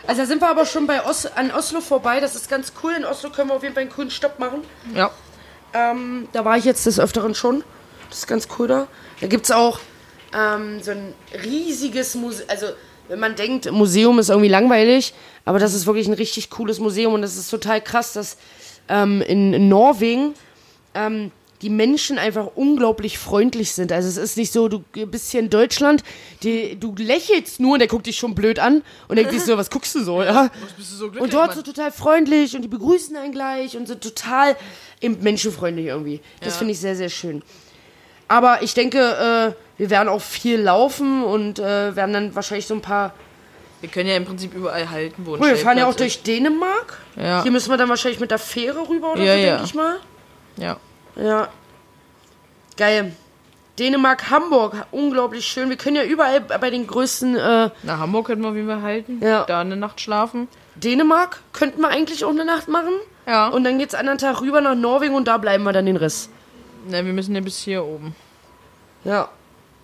Also 0.07 0.23
da 0.23 0.27
sind 0.27 0.43
wir 0.43 0.49
aber 0.51 0.67
schon 0.67 0.87
bei 0.87 1.07
Os 1.07 1.25
an 1.25 1.51
Oslo 1.53 1.81
vorbei. 1.81 2.21
Das 2.21 2.35
ist 2.35 2.51
ganz 2.51 2.73
cool. 2.83 2.93
In 2.93 3.05
Oslo 3.07 3.31
können 3.31 3.49
wir 3.49 3.55
auf 3.55 3.63
jeden 3.63 3.75
Fall 3.75 3.83
einen 3.83 3.93
coolen 3.93 4.11
Stopp 4.11 4.39
machen. 4.39 4.65
Ja. 4.95 5.11
Ähm, 5.73 6.29
da 6.33 6.45
war 6.45 6.59
ich 6.59 6.65
jetzt 6.65 6.85
des 6.85 7.01
Öfteren 7.01 7.35
schon. 7.35 7.65
Das 8.11 8.19
ist 8.19 8.27
ganz 8.27 8.47
cool 8.59 8.69
da. 8.69 8.89
Da 9.21 9.27
gibt 9.27 9.47
es 9.47 9.51
auch 9.53 9.79
ähm, 10.37 10.83
so 10.83 10.91
ein 10.91 11.15
riesiges 11.45 12.15
Museum. 12.15 12.49
Also, 12.51 12.67
wenn 13.09 13.21
man 13.21 13.35
denkt, 13.37 13.71
Museum 13.71 14.19
ist 14.19 14.31
irgendwie 14.31 14.49
langweilig, 14.49 15.13
aber 15.45 15.59
das 15.59 15.75
ist 15.75 15.87
wirklich 15.87 16.07
ein 16.09 16.15
richtig 16.15 16.51
cooles 16.51 16.79
Museum 16.79 17.15
und 17.15 17.23
das 17.23 17.37
ist 17.37 17.51
total 17.51 17.81
krass, 17.81 18.13
dass 18.13 18.37
ähm, 18.89 19.23
in, 19.23 19.53
in 19.55 19.69
Norwegen 19.69 20.35
ähm, 20.95 21.31
die 21.63 21.71
Menschen 21.71 22.19
einfach 22.19 22.49
unglaublich 22.57 23.19
freundlich 23.19 23.71
sind. 23.73 23.93
Also 23.93 24.09
es 24.09 24.17
ist 24.17 24.37
nicht 24.37 24.53
so, 24.53 24.67
du 24.69 24.83
bist 25.07 25.31
hier 25.31 25.39
in 25.39 25.49
Deutschland, 25.49 26.03
die, 26.43 26.77
du 26.79 26.93
lächelst 26.99 27.61
nur 27.61 27.75
und 27.75 27.79
der 27.79 27.87
guckt 27.87 28.07
dich 28.07 28.17
schon 28.17 28.35
blöd 28.35 28.59
an 28.59 28.83
und 29.07 29.17
denkt 29.17 29.31
sich 29.31 29.43
so, 29.43 29.57
was 29.57 29.71
guckst 29.71 29.95
du 29.95 30.03
so, 30.03 30.23
ja? 30.25 30.51
Du 30.77 30.83
so 30.83 31.07
Und 31.07 31.33
dort 31.33 31.49
Mann? 31.49 31.57
so 31.57 31.63
total 31.63 31.93
freundlich 31.93 32.57
und 32.57 32.63
die 32.63 32.69
begrüßen 32.69 33.15
einen 33.17 33.33
gleich 33.33 33.77
und 33.77 33.87
sind 33.87 34.01
total 34.01 34.57
eben 35.01 35.23
menschenfreundlich 35.23 35.87
irgendwie. 35.87 36.21
Das 36.41 36.55
Ja. 36.55 36.59
finde 36.59 36.73
ich 36.73 36.81
sehr, 36.81 36.97
sehr 36.97 37.09
schön. 37.11 37.43
Aber 38.33 38.63
ich 38.63 38.73
denke, 38.73 38.99
äh, 38.99 39.79
wir 39.79 39.91
werden 39.91 40.09
auch 40.09 40.23
viel 40.23 40.59
laufen 40.59 41.23
und 41.23 41.59
äh, 41.59 41.95
werden 41.95 42.15
dann 42.15 42.35
wahrscheinlich 42.35 42.67
so 42.67 42.73
ein 42.73 42.81
paar. 42.81 43.13
Wir 43.83 43.91
können 43.91 44.09
ja 44.09 44.17
im 44.17 44.25
Prinzip 44.25 44.55
überall 44.55 44.89
halten, 44.89 45.27
wo 45.27 45.35
ein 45.35 45.43
Oh, 45.43 45.45
wir 45.45 45.57
fahren 45.59 45.77
ja 45.77 45.87
auch 45.87 45.95
durch 45.95 46.23
Dänemark. 46.23 46.99
Ja. 47.17 47.43
Hier 47.43 47.53
müssen 47.53 47.69
wir 47.69 47.77
dann 47.77 47.91
wahrscheinlich 47.91 48.21
mit 48.21 48.31
der 48.31 48.39
Fähre 48.39 48.89
rüber 48.89 49.13
oder 49.13 49.23
Ja, 49.23 49.35
so, 49.35 49.39
ja. 49.39 49.47
denke 49.51 49.65
ich 49.65 49.75
mal. 49.75 49.97
Ja. 50.57 50.77
Ja. 51.17 51.49
Geil. 52.79 53.13
Dänemark, 53.79 54.31
Hamburg, 54.31 54.87
unglaublich 54.93 55.45
schön. 55.45 55.69
Wir 55.69 55.77
können 55.77 55.97
ja 55.97 56.05
überall 56.05 56.41
bei 56.41 56.71
den 56.71 56.87
größten. 56.87 57.37
Äh, 57.37 57.71
Nach 57.83 57.99
Hamburg 57.99 58.29
könnten 58.29 58.45
wir 58.45 58.55
wie 58.55 58.67
wir 58.67 58.81
halten. 58.81 59.21
Ja. 59.23 59.45
Da 59.45 59.61
eine 59.61 59.77
Nacht 59.77 60.01
schlafen. 60.01 60.49
Dänemark 60.77 61.41
könnten 61.53 61.83
wir 61.83 61.89
eigentlich 61.89 62.25
auch 62.25 62.31
eine 62.31 62.47
Nacht 62.47 62.69
machen. 62.69 62.95
Ja. 63.27 63.49
Und 63.49 63.65
dann 63.65 63.79
geht's 63.79 63.95
anderen 63.95 64.17
Tag 64.19 64.41
rüber 64.41 64.63
nach 64.63 64.75
Norwegen 64.75 65.15
und 65.15 65.29
da 65.29 65.37
bleiben 65.37 65.65
wir 65.65 65.73
dann 65.75 65.85
den 65.85 65.97
Rest. 65.97 66.31
Ne, 66.89 67.05
wir 67.05 67.13
müssen 67.13 67.35
ja 67.35 67.41
bis 67.43 67.59
hier 67.59 67.85
oben. 67.85 68.15
Ja. 69.05 69.29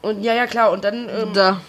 Und 0.02 0.22
ja, 0.22 0.34
ja, 0.34 0.46
klar. 0.46 0.70
Und 0.70 0.84
dann 0.84 1.08
ähm, 1.08 1.32
Da. 1.34 1.60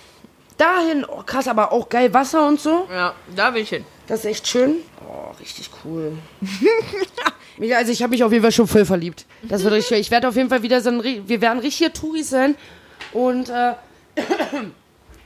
dahin, 0.57 1.06
oh, 1.06 1.24
krass, 1.25 1.48
aber 1.48 1.72
auch 1.72 1.89
geil 1.89 2.13
Wasser 2.13 2.48
und 2.48 2.60
so. 2.60 2.88
Ja, 2.91 3.13
da 3.36 3.53
will 3.53 3.62
ich 3.63 3.70
hin. 3.70 3.86
Das 4.08 4.20
ist 4.20 4.25
echt 4.25 4.48
schön. 4.48 4.77
Oh, 5.08 5.32
richtig 5.39 5.70
cool. 5.84 6.13
Mega, 7.58 7.77
also 7.77 7.91
ich 7.91 8.01
habe 8.01 8.12
mich 8.12 8.24
auf 8.24 8.32
jeden 8.32 8.44
Fall 8.44 8.51
schon 8.51 8.68
voll 8.68 8.86
verliebt. 8.86 9.25
Das 9.44 9.63
wird 9.63 9.74
richtig. 9.74 10.00
Ich 10.00 10.12
werde 10.12 10.27
auf 10.29 10.36
jeden 10.36 10.50
Fall 10.50 10.62
wieder 10.63 10.79
so 10.82 10.89
ein, 10.89 11.03
wir 11.03 11.41
werden 11.41 11.60
richtige 11.60 11.91
Touris 11.91 12.29
sein. 12.29 12.56
Und 13.13 13.50
äh, 13.50 13.74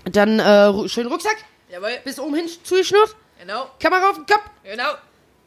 dann 0.06 0.39
äh, 0.39 0.44
ru- 0.44 0.88
schön 0.89 1.08
Rucksack, 1.08 1.38
Jawohl. 1.70 1.92
bis 2.03 2.20
oben 2.20 2.36
hin 2.36 2.46
zugeschnürt, 2.63 3.15
Genau. 3.39 3.68
Kamera 3.80 4.10
auf 4.10 4.15
den 4.15 4.25
Kopf 4.25 4.44
Genau. 4.63 4.89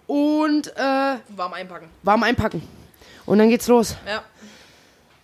und 0.07 0.69
äh, 0.77 1.17
Warm 1.37 1.53
einpacken. 1.55 1.89
warm 2.03 2.23
einpacken. 2.23 2.63
Und 3.25 3.39
dann 3.39 3.49
geht's 3.49 3.67
los. 3.69 3.97
Ja. 4.07 4.23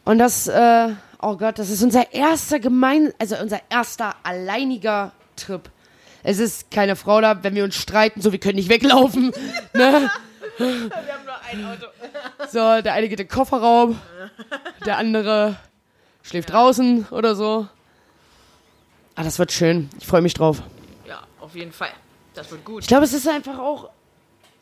Und 0.04 0.18
das, 0.18 0.49
äh, 0.49 0.88
oh 1.23 1.37
Gott, 1.37 1.59
das 1.59 1.71
ist 1.71 1.83
unser 1.83 2.12
erster 2.12 2.59
gemein, 2.59 3.12
also 3.19 3.37
unser 3.38 3.61
erster 3.71 4.17
alleiniger 4.23 5.12
Trip. 5.37 5.71
Es 6.23 6.38
ist 6.38 6.71
keine 6.71 6.97
Frau 6.97 7.21
da, 7.21 7.43
wenn 7.43 7.55
wir 7.55 7.64
uns 7.64 7.76
streiten, 7.76 8.21
so 8.21 8.33
wir 8.33 8.38
können 8.38 8.57
nicht 8.57 8.69
weglaufen. 8.69 9.33
ne? 9.73 10.11
Wir 10.59 10.67
haben 10.67 11.25
nur 11.25 11.41
ein 11.50 11.64
Auto. 11.64 11.87
So, 12.50 12.83
der 12.83 12.93
eine 12.93 13.09
geht 13.09 13.19
in 13.19 13.26
den 13.26 13.33
Kofferraum, 13.33 13.99
der 14.85 14.99
andere 14.99 15.57
schläft 16.23 16.50
draußen 16.50 17.07
oder 17.11 17.35
so. 17.35 17.67
Ah, 19.14 19.25
das 19.25 19.38
wird 19.38 19.52
schön. 19.52 19.88
Ich 19.99 20.07
freue 20.07 20.23
mich 20.23 20.35
drauf. 20.35 20.62
Ja, 21.07 21.23
auf 21.41 21.55
jeden 21.55 21.73
Fall. 21.73 21.91
Das 22.35 22.50
wird 22.50 22.64
gut. 22.64 22.83
Ich 22.83 22.88
glaube, 22.88 23.05
es 23.05 23.12
ist 23.12 23.29
einfach 23.29 23.59
auch 23.59 23.91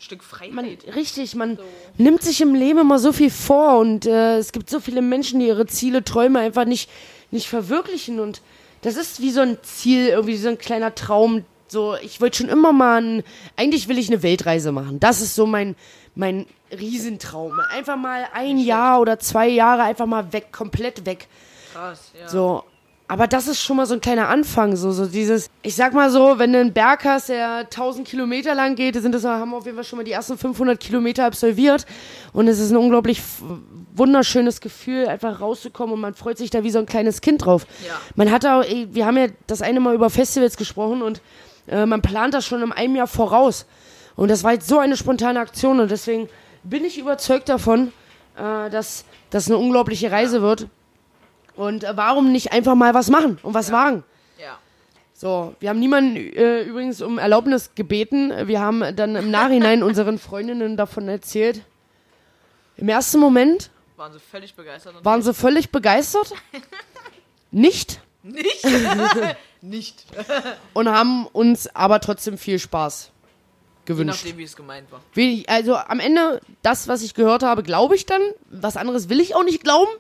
Stück 0.01 0.25
Freiheit. 0.25 0.55
man, 0.55 0.65
richtig, 0.95 1.35
man 1.35 1.59
nimmt 1.99 2.23
sich 2.23 2.41
im 2.41 2.55
Leben 2.55 2.81
immer 2.81 2.99
so 2.99 3.13
viel 3.13 3.31
vor 3.31 3.79
und 3.79 4.07
äh, 4.07 4.39
es 4.39 4.53
gibt 4.53 4.71
so 4.71 4.81
viele 4.81 5.03
Menschen, 5.03 5.41
die 5.41 5.47
ihre 5.47 5.67
Ziele, 5.67 6.03
Träume 6.03 6.39
einfach 6.39 6.65
nicht, 6.65 6.91
nicht 7.31 7.49
verwirklichen 7.49 8.19
und 8.19 8.41
das 8.83 8.97
ist 8.97 9.21
wie 9.21 9.31
so 9.31 9.43
ein 9.43 9.59
Ziel, 9.63 10.09
irgendwie 10.09 10.37
so 10.37 10.49
ein 10.49 10.59
kleiner 10.59 10.95
Traum. 10.95 11.45
So, 11.69 11.97
ich 11.97 12.21
wollte 12.21 12.39
schon 12.39 12.49
immer 12.49 12.73
mal, 12.73 13.03
ein, 13.03 13.23
eigentlich 13.57 13.89
will 13.89 13.99
ich 13.99 14.09
eine 14.09 14.23
Weltreise 14.23 14.73
machen. 14.73 14.99
Das 15.01 15.21
ist 15.21 15.35
so 15.35 15.47
mein, 15.47 15.77
mein 16.15 16.47
Riesentraum. 16.73 17.61
Einfach 17.71 17.97
mal 17.97 18.27
ein 18.33 18.59
Jahr 18.59 19.01
oder 19.01 19.19
zwei 19.19 19.49
Jahre 19.49 19.83
einfach 19.83 20.07
mal 20.07 20.33
weg, 20.33 20.51
komplett 20.51 21.05
weg. 21.05 21.29
Krass, 21.73 22.13
ja. 22.19 22.29
So, 22.29 22.65
aber 23.11 23.27
das 23.27 23.49
ist 23.49 23.61
schon 23.61 23.77
mal 23.77 23.87
so 23.87 23.95
ein 23.95 24.01
kleiner 24.01 24.29
Anfang, 24.29 24.77
so, 24.77 24.93
so 24.93 25.05
dieses, 25.05 25.51
ich 25.63 25.75
sag 25.75 25.95
mal 25.95 26.13
so, 26.13 26.39
wenn 26.39 26.53
du 26.53 26.61
einen 26.61 26.73
Berg 26.73 27.05
hast, 27.05 27.29
der 27.29 27.57
1000 27.57 28.07
Kilometer 28.07 28.55
lang 28.55 28.77
geht, 28.77 28.95
sind 28.95 29.13
das, 29.13 29.25
haben 29.25 29.51
wir 29.51 29.57
auf 29.57 29.65
jeden 29.65 29.77
Fall 29.77 29.83
schon 29.83 29.97
mal 29.97 30.05
die 30.05 30.13
ersten 30.13 30.39
500 30.39 30.79
Kilometer 30.79 31.25
absolviert 31.25 31.87
und 32.33 32.47
es 32.47 32.61
ist 32.61 32.71
ein 32.71 32.77
unglaublich 32.77 33.21
wunderschönes 33.97 34.61
Gefühl, 34.61 35.09
einfach 35.09 35.41
rauszukommen 35.41 35.95
und 35.95 36.01
man 36.01 36.15
freut 36.15 36.39
sich 36.39 36.51
da 36.51 36.63
wie 36.63 36.71
so 36.71 36.79
ein 36.79 36.87
kleines 36.87 37.21
Kind 37.21 37.45
drauf. 37.45 37.67
Ja. 37.85 38.01
Man 38.15 38.31
hat 38.31 38.47
auch, 38.47 38.63
wir 38.65 39.05
haben 39.05 39.17
ja 39.17 39.27
das 39.49 39.61
eine 39.61 39.81
Mal 39.81 39.97
über 39.97 40.09
Festivals 40.09 40.57
gesprochen 40.57 41.03
und 41.03 41.21
äh, 41.67 41.87
man 41.87 42.03
plant 42.03 42.33
das 42.33 42.47
schon 42.47 42.63
in 42.63 42.71
einem 42.71 42.95
Jahr 42.95 43.09
voraus. 43.09 43.67
Und 44.15 44.31
das 44.31 44.45
war 44.45 44.53
jetzt 44.53 44.69
so 44.69 44.79
eine 44.79 44.97
spontane 44.97 45.41
Aktion 45.41 45.81
und 45.81 45.91
deswegen 45.91 46.29
bin 46.63 46.85
ich 46.85 46.97
überzeugt 46.97 47.49
davon, 47.49 47.93
äh, 48.37 48.71
dass 48.71 49.05
das 49.31 49.49
eine 49.49 49.59
unglaubliche 49.59 50.13
Reise 50.13 50.43
wird. 50.43 50.69
Und 51.61 51.85
äh, 51.85 51.95
warum 51.95 52.33
nicht 52.33 52.53
einfach 52.53 52.75
mal 52.75 52.95
was 52.95 53.11
machen 53.11 53.39
und 53.43 53.53
was 53.53 53.71
wagen? 53.71 54.03
Ja. 54.39 54.59
So, 55.13 55.55
wir 55.61 55.69
haben 55.69 55.79
niemanden 55.79 56.17
äh, 56.17 56.63
übrigens 56.63 57.03
um 57.03 57.19
Erlaubnis 57.19 57.73
gebeten. 57.75 58.33
Wir 58.49 58.61
haben 58.61 58.97
dann 58.97 59.15
im 59.15 59.31
Nachhinein 59.31 59.83
unseren 59.83 60.19
Freundinnen 60.19 60.79
davon 60.79 61.07
erzählt. 61.09 61.61
Im 62.79 62.89
ersten 62.89 63.19
Moment 63.19 63.71
Waren 63.99 64.15
sie 64.15 64.21
völlig 64.21 64.55
begeistert. 64.55 65.05
waren 65.05 65.21
sie 65.21 65.35
völlig 65.35 65.71
begeistert. 65.71 66.33
Nicht. 67.51 68.01
Nicht? 68.23 68.65
Nicht. 69.61 70.07
Und 70.73 70.89
haben 70.89 71.27
uns 71.27 71.75
aber 71.77 72.01
trotzdem 72.01 72.39
viel 72.39 72.59
Spaß 72.59 73.11
Je 73.11 73.85
gewünscht. 73.85 74.23
nachdem, 74.25 74.39
wie 74.39 74.45
es 74.45 74.57
gemeint 74.57 74.89
war. 74.91 75.03
Also 75.47 75.77
am 75.77 76.01
Ende, 76.01 76.41
das, 76.63 76.89
was 76.89 77.03
ich 77.03 77.13
gehört 77.13 77.43
habe, 77.43 77.63
glaube 77.63 77.97
ich 77.97 78.07
dann. 78.07 78.23
Was 78.49 78.79
anderes 78.79 79.11
will 79.11 79.21
ich 79.21 79.35
auch 79.35 79.45
nicht 79.45 79.63
glauben, 79.63 79.91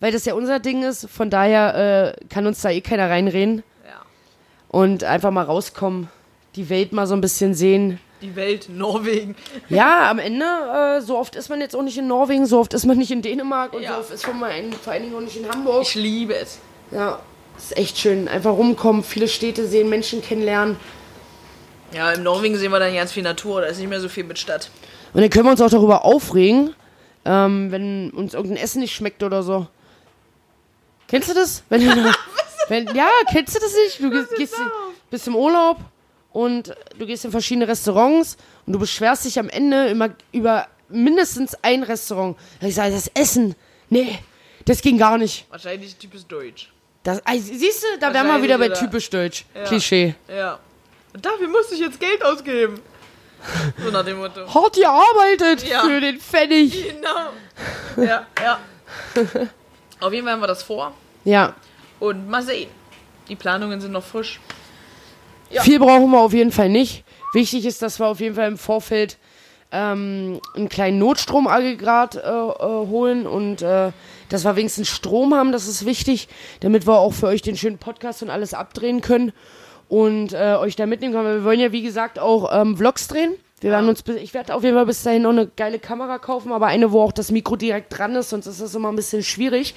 weil 0.00 0.12
das 0.12 0.24
ja 0.24 0.34
unser 0.34 0.58
Ding 0.60 0.82
ist. 0.82 1.08
Von 1.10 1.30
daher 1.30 2.16
äh, 2.18 2.24
kann 2.28 2.46
uns 2.46 2.60
da 2.62 2.70
eh 2.70 2.80
keiner 2.80 3.08
reinreden. 3.10 3.62
Ja. 3.86 4.02
Und 4.68 5.04
einfach 5.04 5.30
mal 5.30 5.44
rauskommen, 5.44 6.08
die 6.56 6.68
Welt 6.68 6.92
mal 6.92 7.06
so 7.06 7.14
ein 7.14 7.20
bisschen 7.20 7.54
sehen. 7.54 7.98
Die 8.22 8.36
Welt, 8.36 8.68
Norwegen. 8.70 9.34
Ja, 9.68 10.10
am 10.10 10.18
Ende, 10.18 10.44
äh, 10.44 11.00
so 11.00 11.18
oft 11.18 11.36
ist 11.36 11.48
man 11.48 11.60
jetzt 11.60 11.74
auch 11.76 11.82
nicht 11.82 11.98
in 11.98 12.06
Norwegen, 12.06 12.46
so 12.46 12.58
oft 12.60 12.72
ist 12.74 12.86
man 12.86 12.96
nicht 12.98 13.10
in 13.10 13.22
Dänemark 13.22 13.72
und 13.74 13.82
Ja. 13.82 13.94
so 13.94 13.98
oft 14.00 14.10
ist 14.12 14.26
man 14.26 14.44
ein, 14.44 14.72
vor 14.72 14.92
allen 14.92 15.02
Dingen 15.02 15.14
auch 15.16 15.20
nicht 15.20 15.36
in 15.36 15.48
Hamburg. 15.48 15.82
Ich 15.82 15.94
liebe 15.94 16.34
es. 16.34 16.58
Ja, 16.90 17.18
ist 17.58 17.76
echt 17.76 17.98
schön. 17.98 18.28
Einfach 18.28 18.52
rumkommen, 18.52 19.02
viele 19.02 19.28
Städte 19.28 19.66
sehen, 19.66 19.88
Menschen 19.88 20.22
kennenlernen. 20.22 20.76
Ja, 21.92 22.12
in 22.12 22.22
Norwegen 22.22 22.56
sehen 22.56 22.72
wir 22.72 22.78
dann 22.80 22.94
ganz 22.94 23.12
viel 23.12 23.22
Natur, 23.22 23.60
da 23.60 23.68
ist 23.68 23.78
nicht 23.78 23.88
mehr 23.88 24.00
so 24.00 24.08
viel 24.08 24.24
mit 24.24 24.38
Stadt. 24.38 24.70
Und 25.12 25.20
dann 25.20 25.30
können 25.30 25.44
wir 25.44 25.52
uns 25.52 25.60
auch 25.60 25.70
darüber 25.70 26.04
aufregen, 26.04 26.74
ähm, 27.24 27.70
wenn 27.70 28.10
uns 28.10 28.34
irgendein 28.34 28.62
Essen 28.62 28.80
nicht 28.80 28.94
schmeckt 28.94 29.22
oder 29.22 29.42
so. 29.42 29.66
Kennst 31.08 31.28
du 31.28 31.34
das? 31.34 31.62
Wenn 31.68 31.80
du, 31.82 32.14
wenn, 32.68 32.94
ja, 32.94 33.08
kennst 33.30 33.54
du 33.54 33.60
das 33.60 33.72
nicht? 33.74 34.00
Du 34.00 34.10
gehst, 34.10 34.34
gehst, 34.36 34.54
bist 35.10 35.26
im 35.26 35.36
Urlaub 35.36 35.78
und 36.32 36.74
du 36.98 37.06
gehst 37.06 37.24
in 37.24 37.30
verschiedene 37.30 37.68
Restaurants 37.68 38.36
und 38.66 38.72
du 38.72 38.78
beschwerst 38.78 39.24
dich 39.24 39.38
am 39.38 39.48
Ende 39.48 39.88
immer 39.88 40.10
über 40.32 40.66
mindestens 40.88 41.56
ein 41.62 41.82
Restaurant. 41.82 42.36
Ich 42.60 42.74
sage, 42.74 42.92
das 42.92 43.08
Essen, 43.14 43.54
nee, 43.90 44.18
das 44.64 44.80
ging 44.80 44.98
gar 44.98 45.18
nicht. 45.18 45.46
Wahrscheinlich 45.50 45.96
typisch 45.96 46.24
deutsch. 46.24 46.70
Das, 47.02 47.20
ey, 47.26 47.38
siehst 47.38 47.82
du, 47.82 47.98
da 48.00 48.12
wären 48.14 48.26
wir 48.28 48.42
wieder 48.42 48.56
bei 48.58 48.70
typisch 48.70 49.10
deutsch. 49.10 49.44
Ja. 49.54 49.64
Klischee. 49.64 50.14
Ja. 50.28 50.58
Und 51.12 51.24
dafür 51.24 51.48
musste 51.48 51.74
ich 51.74 51.80
jetzt 51.80 52.00
Geld 52.00 52.24
ausgeben. 52.24 52.80
So 53.84 53.90
nach 53.90 54.04
dem 54.04 54.16
Motto. 54.18 54.52
Hart 54.52 54.74
gearbeitet 54.74 55.68
Ja. 55.68 55.82
für 55.82 56.00
den 56.00 56.18
Pfennig. 56.18 56.94
Genau. 56.94 58.06
Ja, 58.08 58.26
ja. 58.42 58.58
Auf 60.00 60.12
jeden 60.12 60.24
Fall 60.24 60.34
haben 60.34 60.42
wir 60.42 60.46
das 60.46 60.62
vor. 60.62 60.92
Ja, 61.24 61.54
Und 62.00 62.28
mal 62.28 62.42
sehen. 62.42 62.68
Die 63.28 63.36
Planungen 63.36 63.80
sind 63.80 63.92
noch 63.92 64.04
frisch. 64.04 64.40
Ja. 65.50 65.62
Viel 65.62 65.78
brauchen 65.78 66.10
wir 66.10 66.20
auf 66.20 66.32
jeden 66.32 66.52
Fall 66.52 66.68
nicht. 66.68 67.04
Wichtig 67.32 67.64
ist, 67.64 67.80
dass 67.80 67.98
wir 67.98 68.06
auf 68.06 68.20
jeden 68.20 68.34
Fall 68.34 68.48
im 68.48 68.58
Vorfeld 68.58 69.18
ähm, 69.72 70.40
einen 70.54 70.68
kleinen 70.68 70.98
Notstromaggregat 70.98 72.16
äh, 72.16 72.18
äh, 72.18 72.86
holen 72.86 73.26
und 73.26 73.62
äh, 73.62 73.92
dass 74.28 74.44
wir 74.44 74.56
wenigstens 74.56 74.88
Strom 74.88 75.34
haben, 75.34 75.52
das 75.52 75.66
ist 75.66 75.84
wichtig, 75.84 76.28
damit 76.60 76.86
wir 76.86 76.98
auch 76.98 77.12
für 77.12 77.26
euch 77.26 77.42
den 77.42 77.56
schönen 77.56 77.78
Podcast 77.78 78.22
und 78.22 78.30
alles 78.30 78.54
abdrehen 78.54 79.00
können 79.00 79.32
und 79.88 80.32
äh, 80.32 80.56
euch 80.56 80.76
da 80.76 80.86
mitnehmen 80.86 81.14
können. 81.14 81.38
Wir 81.38 81.44
wollen 81.44 81.60
ja, 81.60 81.72
wie 81.72 81.82
gesagt, 81.82 82.18
auch 82.18 82.50
ähm, 82.52 82.76
Vlogs 82.76 83.08
drehen. 83.08 83.34
Wir 83.64 83.70
werden 83.70 83.88
uns, 83.88 84.04
ich 84.06 84.34
werde 84.34 84.54
auf 84.54 84.62
jeden 84.62 84.76
Fall 84.76 84.84
bis 84.84 85.02
dahin 85.04 85.22
noch 85.22 85.30
eine 85.30 85.46
geile 85.46 85.78
Kamera 85.78 86.18
kaufen, 86.18 86.52
aber 86.52 86.66
eine, 86.66 86.92
wo 86.92 87.00
auch 87.00 87.12
das 87.12 87.30
Mikro 87.30 87.56
direkt 87.56 87.96
dran 87.96 88.14
ist, 88.14 88.28
sonst 88.28 88.44
ist 88.46 88.60
das 88.60 88.74
immer 88.74 88.92
ein 88.92 88.96
bisschen 88.96 89.22
schwierig. 89.22 89.74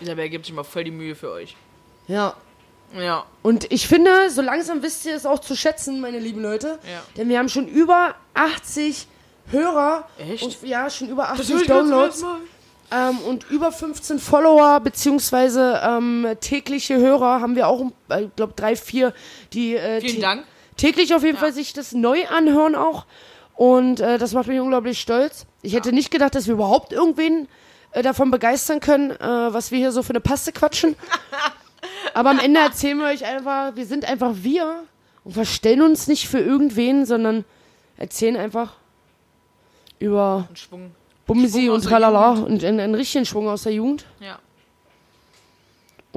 Isabel 0.00 0.28
gibt 0.28 0.46
sich 0.46 0.52
mal 0.52 0.64
voll 0.64 0.82
die 0.82 0.90
Mühe 0.90 1.14
für 1.14 1.30
euch. 1.30 1.54
Ja, 2.08 2.34
Ja. 2.98 3.26
Und 3.42 3.70
ich 3.70 3.86
finde, 3.86 4.10
so 4.30 4.42
langsam 4.42 4.82
wisst 4.82 5.06
ihr 5.06 5.14
es 5.14 5.24
auch 5.24 5.38
zu 5.38 5.54
schätzen, 5.54 6.00
meine 6.00 6.18
lieben 6.18 6.42
Leute. 6.42 6.80
Ja. 6.82 7.00
Denn 7.16 7.28
wir 7.28 7.38
haben 7.38 7.48
schon 7.48 7.68
über 7.68 8.16
80 8.34 9.06
Hörer. 9.52 10.08
Echt? 10.18 10.42
Und, 10.42 10.62
ja, 10.62 10.90
schon 10.90 11.08
über 11.08 11.22
Das 11.22 11.38
80 11.38 11.54
höre 11.54 11.62
ich 11.62 11.68
ganz 11.68 11.88
zum 11.88 11.90
Downloads. 11.90 12.24
Ähm, 12.90 13.18
und 13.18 13.48
über 13.50 13.70
15 13.70 14.18
Follower, 14.18 14.80
beziehungsweise 14.80 15.80
ähm, 15.84 16.26
tägliche 16.40 16.96
Hörer 16.96 17.40
haben 17.40 17.54
wir 17.54 17.68
auch, 17.68 17.84
äh, 18.08 18.24
ich 18.24 18.34
glaube, 18.34 18.54
drei, 18.56 18.74
vier, 18.74 19.14
die 19.52 19.76
äh, 19.76 20.00
Vielen 20.00 20.22
Dank. 20.22 20.44
Täglich 20.78 21.14
auf 21.14 21.22
jeden 21.22 21.36
Fall 21.36 21.52
sich 21.52 21.74
das 21.74 21.92
neu 21.92 22.26
anhören 22.28 22.74
auch. 22.74 23.04
Und 23.54 24.00
äh, 24.00 24.18
das 24.18 24.32
macht 24.32 24.46
mich 24.46 24.60
unglaublich 24.60 25.00
stolz. 25.00 25.44
Ich 25.62 25.74
hätte 25.74 25.92
nicht 25.92 26.10
gedacht, 26.10 26.34
dass 26.34 26.46
wir 26.46 26.54
überhaupt 26.54 26.92
irgendwen 26.92 27.48
äh, 27.90 28.02
davon 28.02 28.30
begeistern 28.30 28.80
können, 28.80 29.10
äh, 29.10 29.18
was 29.20 29.70
wir 29.70 29.78
hier 29.78 29.92
so 29.92 30.02
für 30.02 30.10
eine 30.10 30.20
Paste 30.20 30.52
quatschen. 30.52 30.96
Aber 32.14 32.30
am 32.30 32.38
Ende 32.38 32.60
erzählen 32.60 32.98
wir 32.98 33.06
euch 33.06 33.24
einfach, 33.24 33.76
wir 33.76 33.84
sind 33.84 34.04
einfach 34.04 34.32
wir 34.36 34.84
und 35.24 35.32
verstellen 35.32 35.82
uns 35.82 36.06
nicht 36.06 36.28
für 36.28 36.38
irgendwen, 36.38 37.04
sondern 37.04 37.44
erzählen 37.96 38.36
einfach 38.36 38.74
über 39.98 40.48
Schwung. 40.54 40.92
Bumsi 41.26 41.68
und 41.68 41.82
tralala 41.82 42.30
und 42.30 42.64
einen, 42.64 42.80
einen 42.80 42.94
richtigen 42.94 43.26
Schwung 43.26 43.48
aus 43.48 43.64
der 43.64 43.72
Jugend. 43.72 44.06
Ja. 44.20 44.38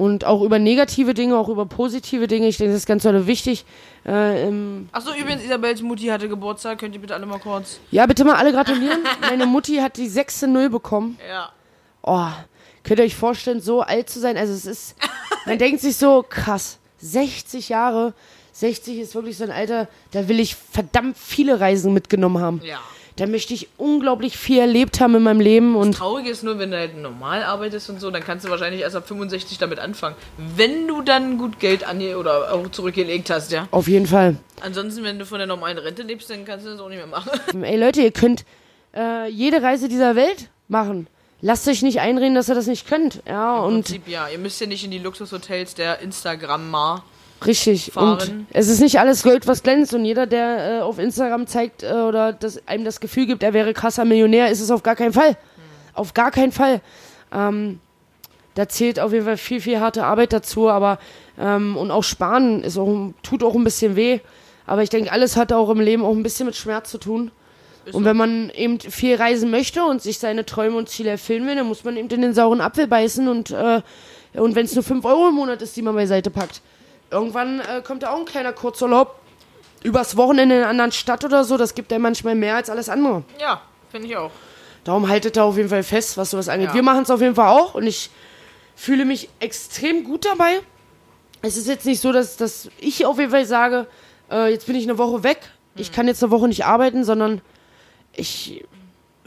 Und 0.02 0.24
auch 0.24 0.42
über 0.42 0.58
negative 0.58 1.14
Dinge, 1.14 1.36
auch 1.36 1.48
über 1.48 1.64
positive 1.64 2.26
Dinge. 2.26 2.48
Ich 2.48 2.56
denke, 2.56 2.72
das 2.72 2.82
ist 2.82 2.86
ganz 2.86 3.04
toll 3.04 3.28
wichtig. 3.28 3.64
Äh, 4.04 4.48
im 4.48 4.88
Achso, 4.90 5.12
übrigens, 5.14 5.44
Isabels 5.44 5.80
Mutti 5.80 6.06
hatte 6.06 6.28
Geburtstag. 6.28 6.78
Könnt 6.80 6.96
ihr 6.96 7.00
bitte 7.00 7.14
alle 7.14 7.24
mal 7.24 7.38
kurz. 7.38 7.78
ja, 7.92 8.04
bitte 8.06 8.24
mal 8.24 8.34
alle 8.34 8.50
gratulieren. 8.50 8.98
Meine 9.20 9.46
Mutti 9.46 9.76
hat 9.76 9.96
die 9.98 10.08
6-0 10.08 10.70
bekommen. 10.70 11.20
Ja. 11.30 11.52
Oh, 12.02 12.32
könnt 12.82 12.98
ihr 12.98 13.04
euch 13.04 13.14
vorstellen, 13.14 13.60
so 13.60 13.82
alt 13.82 14.10
zu 14.10 14.18
sein? 14.18 14.36
Also 14.36 14.52
es 14.52 14.66
ist, 14.66 14.96
man 15.46 15.58
denkt 15.58 15.80
sich 15.80 15.96
so, 15.96 16.24
krass, 16.28 16.80
60 16.98 17.68
Jahre. 17.68 18.12
60 18.54 18.98
ist 18.98 19.14
wirklich 19.14 19.36
so 19.36 19.44
ein 19.44 19.52
Alter, 19.52 19.86
da 20.10 20.26
will 20.26 20.40
ich 20.40 20.56
verdammt 20.56 21.16
viele 21.16 21.60
Reisen 21.60 21.92
mitgenommen 21.92 22.42
haben. 22.42 22.60
Ja. 22.64 22.80
Da 23.16 23.26
möchte 23.26 23.52
ich 23.52 23.68
unglaublich 23.76 24.38
viel 24.38 24.58
erlebt 24.58 25.00
haben 25.00 25.14
in 25.14 25.22
meinem 25.22 25.40
Leben 25.40 25.76
und 25.76 25.96
Traurig 25.96 26.26
ist 26.26 26.42
nur, 26.42 26.58
wenn 26.58 26.70
du 26.70 26.78
halt 26.78 26.96
normal 26.96 27.42
arbeitest 27.42 27.90
und 27.90 28.00
so, 28.00 28.10
dann 28.10 28.24
kannst 28.24 28.44
du 28.44 28.50
wahrscheinlich 28.50 28.80
erst 28.80 28.96
ab 28.96 29.06
65 29.06 29.58
damit 29.58 29.78
anfangen. 29.78 30.16
Wenn 30.38 30.88
du 30.88 31.02
dann 31.02 31.38
gut 31.38 31.60
Geld 31.60 31.84
an 31.84 32.00
oder 32.14 32.52
auch 32.52 32.70
zurückgelegt 32.70 33.30
hast, 33.30 33.52
ja. 33.52 33.68
auf 33.70 33.86
jeden 33.88 34.06
Fall. 34.06 34.36
Ansonsten, 34.60 35.04
wenn 35.04 35.18
du 35.18 35.26
von 35.26 35.38
der 35.38 35.46
normalen 35.46 35.78
Rente 35.78 36.02
lebst, 36.02 36.30
dann 36.30 36.44
kannst 36.44 36.66
du 36.66 36.70
das 36.70 36.80
auch 36.80 36.88
nicht 36.88 36.98
mehr 36.98 37.06
machen. 37.06 37.30
Ey 37.62 37.78
Leute, 37.78 38.02
ihr 38.02 38.12
könnt 38.12 38.44
äh, 38.94 39.28
jede 39.28 39.62
Reise 39.62 39.88
dieser 39.88 40.16
Welt 40.16 40.48
machen. 40.68 41.06
Lasst 41.44 41.66
euch 41.66 41.82
nicht 41.82 42.00
einreden, 42.00 42.36
dass 42.36 42.48
ihr 42.48 42.54
das 42.54 42.68
nicht 42.68 42.86
könnt. 42.86 43.20
Ja, 43.26 43.58
Im 43.58 43.64
und 43.64 43.82
Prinzip 43.82 44.08
ja. 44.08 44.28
Ihr 44.28 44.38
müsst 44.38 44.60
ja 44.60 44.66
nicht 44.68 44.84
in 44.84 44.92
die 44.92 44.98
Luxushotels 44.98 45.74
der 45.74 45.98
Instagram-Mar. 46.00 47.04
Richtig. 47.46 47.92
fahren. 47.92 48.18
Und 48.18 48.46
es 48.50 48.68
ist 48.68 48.80
nicht 48.80 48.98
alles 48.98 49.22
Gold, 49.22 49.46
was 49.46 49.62
glänzt. 49.62 49.94
Und 49.94 50.04
jeder, 50.04 50.26
der 50.26 50.78
äh, 50.78 50.80
auf 50.80 50.98
Instagram 50.98 51.46
zeigt 51.46 51.82
äh, 51.82 51.92
oder 51.92 52.32
das, 52.32 52.66
einem 52.66 52.84
das 52.84 53.00
Gefühl 53.00 53.26
gibt, 53.26 53.42
er 53.42 53.52
wäre 53.52 53.72
krasser 53.72 54.04
Millionär, 54.04 54.50
ist 54.50 54.60
es 54.60 54.70
auf 54.70 54.82
gar 54.82 54.96
keinen 54.96 55.12
Fall. 55.12 55.36
Auf 55.94 56.14
gar 56.14 56.30
keinen 56.30 56.52
Fall. 56.52 56.80
Ähm, 57.32 57.80
da 58.54 58.68
zählt 58.68 59.00
auf 59.00 59.12
jeden 59.12 59.24
Fall 59.24 59.36
viel, 59.36 59.60
viel 59.60 59.80
harte 59.80 60.04
Arbeit 60.04 60.32
dazu, 60.32 60.68
aber 60.68 60.98
ähm, 61.38 61.76
und 61.76 61.90
auch 61.90 62.04
sparen 62.04 62.62
ist 62.62 62.76
auch, 62.78 63.12
tut 63.22 63.42
auch 63.42 63.54
ein 63.54 63.64
bisschen 63.64 63.96
weh. 63.96 64.20
Aber 64.66 64.82
ich 64.82 64.90
denke, 64.90 65.10
alles 65.10 65.36
hat 65.36 65.52
auch 65.52 65.70
im 65.70 65.80
Leben 65.80 66.04
auch 66.04 66.12
ein 66.12 66.22
bisschen 66.22 66.46
mit 66.46 66.56
Schmerz 66.56 66.90
zu 66.90 66.98
tun. 66.98 67.30
Und 67.90 68.04
wenn 68.04 68.16
man 68.16 68.50
eben 68.50 68.78
viel 68.78 69.16
reisen 69.16 69.50
möchte 69.50 69.84
und 69.84 70.00
sich 70.00 70.18
seine 70.18 70.46
Träume 70.46 70.76
und 70.76 70.88
Ziele 70.88 71.10
erfüllen 71.10 71.46
will, 71.46 71.56
dann 71.56 71.66
muss 71.66 71.82
man 71.82 71.96
eben 71.96 72.08
in 72.08 72.22
den 72.22 72.32
sauren 72.32 72.60
Apfel 72.60 72.86
beißen 72.86 73.26
und, 73.26 73.50
äh, 73.50 73.82
und 74.34 74.54
wenn 74.54 74.66
es 74.66 74.74
nur 74.74 74.84
5 74.84 75.04
Euro 75.04 75.28
im 75.28 75.34
Monat 75.34 75.62
ist, 75.62 75.76
die 75.76 75.82
man 75.82 75.94
beiseite 75.94 76.30
packt. 76.30 76.62
Irgendwann 77.12 77.60
äh, 77.60 77.82
kommt 77.84 78.02
da 78.02 78.10
auch 78.10 78.18
ein 78.18 78.24
kleiner 78.24 78.52
Kurzurlaub 78.52 79.16
übers 79.82 80.16
Wochenende 80.16 80.54
in 80.56 80.60
einer 80.62 80.70
anderen 80.70 80.92
Stadt 80.92 81.24
oder 81.24 81.44
so, 81.44 81.56
das 81.56 81.74
gibt 81.74 81.92
einem 81.92 82.02
manchmal 82.02 82.34
mehr 82.34 82.56
als 82.56 82.70
alles 82.70 82.88
andere. 82.88 83.24
Ja, 83.38 83.60
finde 83.90 84.08
ich 84.08 84.16
auch. 84.16 84.30
Darum 84.84 85.08
haltet 85.08 85.36
da 85.36 85.44
auf 85.44 85.56
jeden 85.56 85.68
Fall 85.68 85.82
fest, 85.82 86.16
was 86.16 86.30
sowas 86.30 86.48
angeht. 86.48 86.68
Ja. 86.68 86.74
Wir 86.74 86.82
machen 86.82 87.02
es 87.02 87.10
auf 87.10 87.20
jeden 87.20 87.34
Fall 87.34 87.48
auch 87.48 87.74
und 87.74 87.86
ich 87.86 88.10
fühle 88.74 89.04
mich 89.04 89.28
extrem 89.40 90.04
gut 90.04 90.24
dabei. 90.24 90.60
Es 91.42 91.56
ist 91.56 91.68
jetzt 91.68 91.84
nicht 91.84 92.00
so, 92.00 92.12
dass, 92.12 92.36
dass 92.36 92.68
ich 92.78 93.04
auf 93.04 93.18
jeden 93.18 93.30
Fall 93.30 93.44
sage, 93.44 93.86
äh, 94.30 94.50
jetzt 94.50 94.66
bin 94.66 94.76
ich 94.76 94.84
eine 94.84 94.98
Woche 94.98 95.22
weg, 95.22 95.50
ich 95.76 95.92
kann 95.92 96.06
jetzt 96.06 96.22
eine 96.22 96.30
Woche 96.30 96.48
nicht 96.48 96.64
arbeiten, 96.64 97.04
sondern 97.04 97.40
ich 98.14 98.64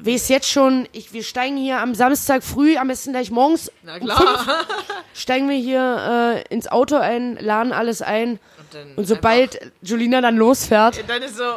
weiß 0.06 0.30
jetzt 0.30 0.50
schon, 0.50 0.88
ich, 0.92 1.14
wir 1.14 1.24
steigen 1.24 1.58
hier 1.58 1.80
am 1.80 1.96
Samstag 1.96 2.44
früh, 2.44 2.78
am 2.78 2.88
besten 2.88 3.12
gleich 3.12 3.32
morgens, 3.32 3.72
Na 3.84 4.00
klar. 4.00 4.66
steigen 5.14 5.50
wir 5.50 5.58
hier 5.58 6.44
äh, 6.50 6.54
ins 6.54 6.68
Auto 6.68 6.96
ein, 6.98 7.38
laden 7.38 7.72
alles 7.74 8.02
ein. 8.02 8.40
Und, 8.74 8.98
Und 8.98 9.06
sobald 9.08 9.72
Julina 9.82 10.22
dann 10.22 10.36
losfährt, 10.38 11.04
dann 11.08 11.22
ist 11.24 11.38
so 11.38 11.56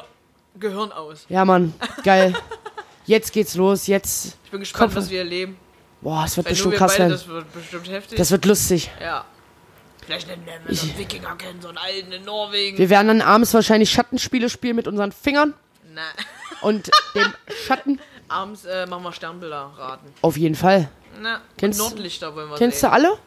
Gehirn 0.58 0.92
aus. 0.92 1.24
ja 1.28 1.44
Mann, 1.44 1.74
geil. 2.04 2.34
Jetzt 3.06 3.32
geht's 3.32 3.54
los, 3.54 3.86
jetzt. 3.86 4.36
Ich 4.44 4.50
bin 4.50 4.60
gespannt, 4.60 4.92
Kopf- 4.92 4.96
was 5.02 5.10
wir 5.10 5.20
erleben. 5.20 5.56
Boah, 6.00 6.24
es 6.26 6.36
wird 6.36 6.46
Wenn 6.46 6.52
bestimmt 6.52 6.74
krass 6.76 6.92
beide, 6.92 7.00
werden. 7.04 7.12
das 7.12 7.26
wird 7.26 7.52
bestimmt 7.52 7.88
heftig. 7.90 8.18
Das 8.18 8.30
wird 8.30 8.44
lustig. 8.44 8.90
ja. 9.00 9.24
Vielleicht 10.06 10.26
lernen 10.28 10.44
wir 10.66 10.74
so 10.74 10.86
einen 10.86 10.96
Wikinger 10.98 11.36
kennen, 11.36 11.60
so 11.60 11.68
einen 11.68 11.76
alten 11.76 12.12
in 12.12 12.24
Norwegen. 12.24 12.78
Wir 12.78 12.88
werden 12.88 13.08
dann 13.08 13.20
abends 13.20 13.52
wahrscheinlich 13.52 13.90
Schattenspiele 13.90 14.48
spielen 14.48 14.76
mit 14.76 14.88
unseren 14.88 15.12
Fingern 15.12 15.52
Na, 15.92 16.00
und 16.62 16.90
dem 17.14 17.34
Schatten. 17.66 18.00
Abends 18.28 18.64
äh, 18.64 18.86
machen 18.86 19.02
wir 19.04 19.12
Sternbilder 19.12 19.70
raten. 19.76 20.06
Auf 20.22 20.36
jeden 20.36 20.54
Fall. 20.54 20.88
Na, 21.20 21.40
Kennst- 21.56 21.78
Nordlichter 21.78 22.34
wollen 22.34 22.50
wir 22.50 22.56
Kennst 22.56 22.80
sehen. 22.80 22.90
du 22.90 22.94
alle 22.94 23.18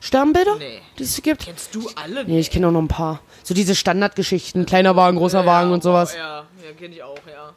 Sternbilder, 0.00 0.56
Nee. 0.56 0.80
die 0.98 1.02
es 1.02 1.20
gibt? 1.22 1.44
Kennst 1.44 1.74
du 1.74 1.88
alle? 1.94 2.24
Nee, 2.24 2.40
ich 2.40 2.50
kenne 2.50 2.68
auch 2.68 2.72
noch 2.72 2.80
ein 2.82 2.88
paar. 2.88 3.20
So 3.42 3.54
diese 3.54 3.74
Standardgeschichten, 3.74 4.64
kleiner 4.66 4.96
Wagen, 4.96 5.16
großer 5.18 5.44
Wagen 5.46 5.72
und 5.72 5.82
sowas. 5.82 6.14
Ja, 6.14 6.44
ja 6.64 6.72
kenne 6.78 6.94
ich 6.94 7.02
auch, 7.02 7.18
ja. 7.30 7.52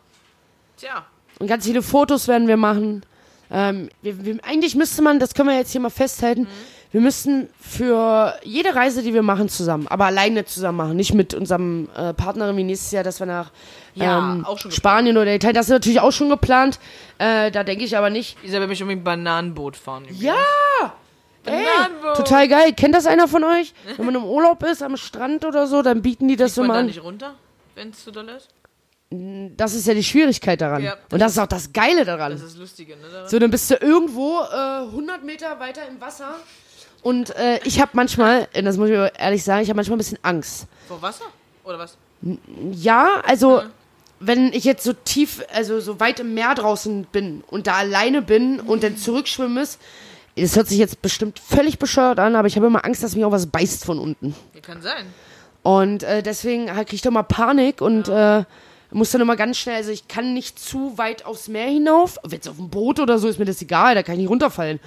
Tja, 0.78 1.06
Und 1.40 1.48
ganz 1.48 1.66
viele 1.66 1.82
Fotos 1.82 2.28
werden 2.28 2.48
wir 2.48 2.58
machen. 2.58 3.06
Ähm, 3.50 3.90
wir, 4.02 4.26
wir, 4.26 4.40
eigentlich 4.44 4.76
müsste 4.76 5.02
man, 5.02 5.20
das 5.20 5.34
können 5.34 5.50
wir 5.50 5.56
jetzt 5.58 5.72
hier 5.72 5.80
mal 5.82 5.90
festhalten, 5.90 6.48
wir 6.94 7.02
müssten 7.02 7.50
für 7.60 8.36
jede 8.44 8.76
Reise, 8.76 9.02
die 9.02 9.16
wir 9.16 9.24
machen, 9.24 9.50
zusammen, 9.50 9.88
aber 9.88 10.06
alleine 10.06 10.46
zusammen 10.46 10.78
machen, 10.78 10.96
nicht 10.96 11.16
mit 11.16 11.34
unserem 11.34 11.90
äh, 11.98 12.14
Partnerin 12.14 12.56
wie 12.56 12.64
nächstes 12.64 12.92
Jahr, 12.92 13.04
dass 13.04 13.20
wir 13.20 13.26
nach 13.26 13.52
Ja, 13.96 14.20
ähm, 14.20 14.46
schon 14.58 14.72
Spanien 14.72 15.18
oder 15.18 15.34
Italien, 15.34 15.56
das 15.56 15.66
ist 15.66 15.72
natürlich 15.72 16.00
auch 16.00 16.12
schon 16.12 16.30
geplant. 16.30 16.80
Äh, 17.18 17.50
da 17.50 17.64
denke 17.64 17.84
ich 17.84 17.98
aber 17.98 18.12
nicht. 18.12 18.38
Isabel 18.44 18.68
möchte 18.68 18.84
unbedingt 18.84 19.02
ein 19.02 19.06
Bananenboot 19.06 19.76
fahren. 19.76 20.06
Ja! 20.12 20.36
Ey, 21.46 21.66
total 22.16 22.48
geil. 22.48 22.74
Kennt 22.74 22.94
das 22.96 23.06
einer 23.08 23.28
von 23.28 23.44
euch? 23.44 23.74
Wenn 23.98 24.06
man 24.06 24.16
im 24.16 24.24
Urlaub 24.24 24.64
ist, 24.64 24.82
am 24.84 24.96
Strand 24.96 25.44
oder 25.46 25.66
so, 25.68 25.82
dann 25.82 26.02
bieten 26.04 26.28
die 26.28 26.36
das 26.36 26.56
so 26.56 26.62
mal 26.62 26.74
da 26.74 26.80
an. 26.82 26.86
nicht 26.86 27.04
runter, 27.04 27.34
wenn 27.76 27.90
es 27.90 28.04
zu 28.04 28.12
doll 28.12 28.30
ist? 28.30 28.48
Das 29.10 29.74
ist 29.74 29.86
ja 29.86 29.94
die 29.94 30.04
Schwierigkeit 30.04 30.62
daran. 30.62 30.84
Ja, 30.84 30.96
Und 31.12 31.20
das 31.20 31.34
ist 31.34 31.40
auch 31.40 31.48
das 31.48 31.74
Geile 31.74 32.06
daran. 32.06 32.32
Das 32.32 32.42
ist 32.42 32.54
das 32.54 32.60
Lustige, 32.60 32.96
ne? 32.96 33.08
daran? 33.12 33.30
So, 33.30 33.40
dann 33.40 33.52
bist 33.52 33.70
du 33.70 33.76
irgendwo 33.76 34.40
äh, 34.42 34.86
100 34.88 35.24
Meter 35.24 35.60
weiter 35.60 35.82
im 35.88 36.00
Wasser. 36.00 36.36
Und 37.04 37.36
äh, 37.36 37.60
ich 37.66 37.80
habe 37.80 37.92
manchmal, 37.94 38.48
äh, 38.54 38.64
das 38.64 38.78
muss 38.78 38.90
ich 38.90 38.96
ehrlich 38.96 39.44
sagen, 39.44 39.62
ich 39.62 39.70
habe 39.70 39.76
manchmal 39.76 39.98
ein 39.98 40.00
bisschen 40.00 40.20
Angst. 40.24 40.66
Vor 40.88 41.02
Wasser? 41.02 41.26
Oder 41.64 41.78
was? 41.78 41.98
Ja, 42.72 43.22
also 43.26 43.62
wenn 44.20 44.54
ich 44.54 44.64
jetzt 44.64 44.84
so 44.84 44.94
tief, 44.94 45.44
also 45.54 45.82
so 45.82 46.00
weit 46.00 46.22
im 46.22 46.34
Meer 46.34 46.56
draußen 46.56 47.06
bin 47.12 47.44
und 47.48 47.68
da 47.68 47.74
alleine 47.74 48.22
bin 48.22 48.62
und 48.62 48.84
dann 48.84 48.98
zurückschwimmen 48.98 49.56
muss, 49.56 49.78
das 50.36 50.56
hört 50.56 50.68
sich 50.68 50.78
jetzt 50.78 51.02
bestimmt 51.02 51.40
völlig 51.40 51.78
bescheuert 51.78 52.20
an, 52.20 52.36
aber 52.36 52.48
ich 52.48 52.56
habe 52.56 52.68
immer 52.68 52.86
Angst, 52.86 53.04
dass 53.04 53.16
mich 53.16 53.26
auch 53.26 53.32
was 53.32 53.48
beißt 53.48 53.86
von 53.86 54.00
unten. 54.00 54.36
Ja, 54.54 54.62
kann 54.62 54.82
sein. 54.82 55.06
Und 55.62 56.04
äh, 56.04 56.24
deswegen 56.24 56.74
halt 56.74 56.88
krieg 56.88 56.96
ich 56.96 57.02
doch 57.02 57.12
mal 57.12 57.24
Panik 57.24 57.82
und 57.82 58.08
äh, 58.08 58.44
muss 58.92 59.12
dann 59.12 59.22
immer 59.22 59.36
ganz 59.36 59.58
schnell, 59.58 59.76
also 59.76 59.92
ich 59.92 60.08
kann 60.08 60.34
nicht 60.34 60.60
zu 60.60 60.98
weit 60.98 61.26
aufs 61.26 61.48
Meer 61.48 61.68
hinauf. 61.68 62.18
Es 62.30 62.48
auf 62.48 62.58
dem 62.58 62.70
Boot 62.70 63.00
oder 63.00 63.18
so 63.20 63.28
ist 63.28 63.40
mir 63.40 63.46
das 63.46 63.62
egal, 63.62 63.96
da 63.96 64.04
kann 64.04 64.16
ich 64.16 64.22
nicht 64.22 64.30
runterfallen. 64.30 64.80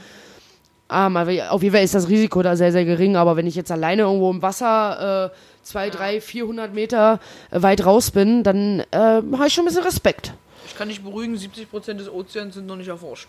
Ähm, 0.90 1.16
aber 1.16 1.50
auf 1.50 1.62
jeden 1.62 1.75
Fall 1.75 1.85
ist 1.85 1.95
das 1.95 2.09
Risiko 2.09 2.43
da 2.43 2.57
sehr, 2.57 2.73
sehr 2.73 2.85
gering. 2.85 3.16
Aber 3.16 3.37
wenn 3.37 3.47
ich 3.47 3.55
jetzt 3.55 3.73
alleine 3.73 4.02
irgendwo 4.02 4.31
im 4.31 4.43
Wasser 4.43 5.33
äh, 5.33 5.37
zwei, 5.62 5.90
drei, 5.90 6.21
400 6.21 6.73
Meter 6.73 7.21
äh, 7.50 7.62
weit 7.62 7.85
raus 7.85 8.11
bin, 8.11 8.43
dann 8.43 8.81
äh, 8.90 8.97
habe 8.97 9.47
ich 9.47 9.55
schon 9.55 9.64
ein 9.64 9.69
bisschen 9.69 9.85
Respekt. 9.85 10.33
Ich 10.66 10.76
kann 10.76 10.88
dich 10.88 11.02
beruhigen, 11.02 11.37
70% 11.37 11.95
des 11.95 12.09
Ozeans 12.09 12.55
sind 12.55 12.66
noch 12.66 12.76
nicht 12.76 12.88
erforscht. 12.88 13.28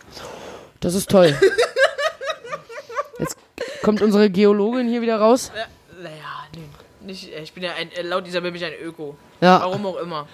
Das 0.80 0.94
ist 0.94 1.10
toll. 1.10 1.36
Jetzt 3.20 3.38
kommt 3.82 4.02
unsere 4.02 4.30
Geologin 4.30 4.88
hier 4.88 5.02
wieder 5.02 5.18
raus. 5.18 5.52
Ja, 5.56 5.66
naja, 6.02 6.16
nee. 6.56 7.08
Nicht, 7.08 7.34
äh, 7.34 7.42
ich 7.42 7.54
bin 7.54 7.64
ja 7.64 7.72
ein, 7.74 7.92
äh, 7.92 8.02
laut 8.02 8.28
Isabel 8.28 8.52
bin 8.52 8.62
ich 8.62 8.68
ein 8.68 8.74
Öko. 8.84 9.16
Ja. 9.42 9.62
Warum 9.62 9.86
auch 9.86 9.98
immer. 9.98 10.28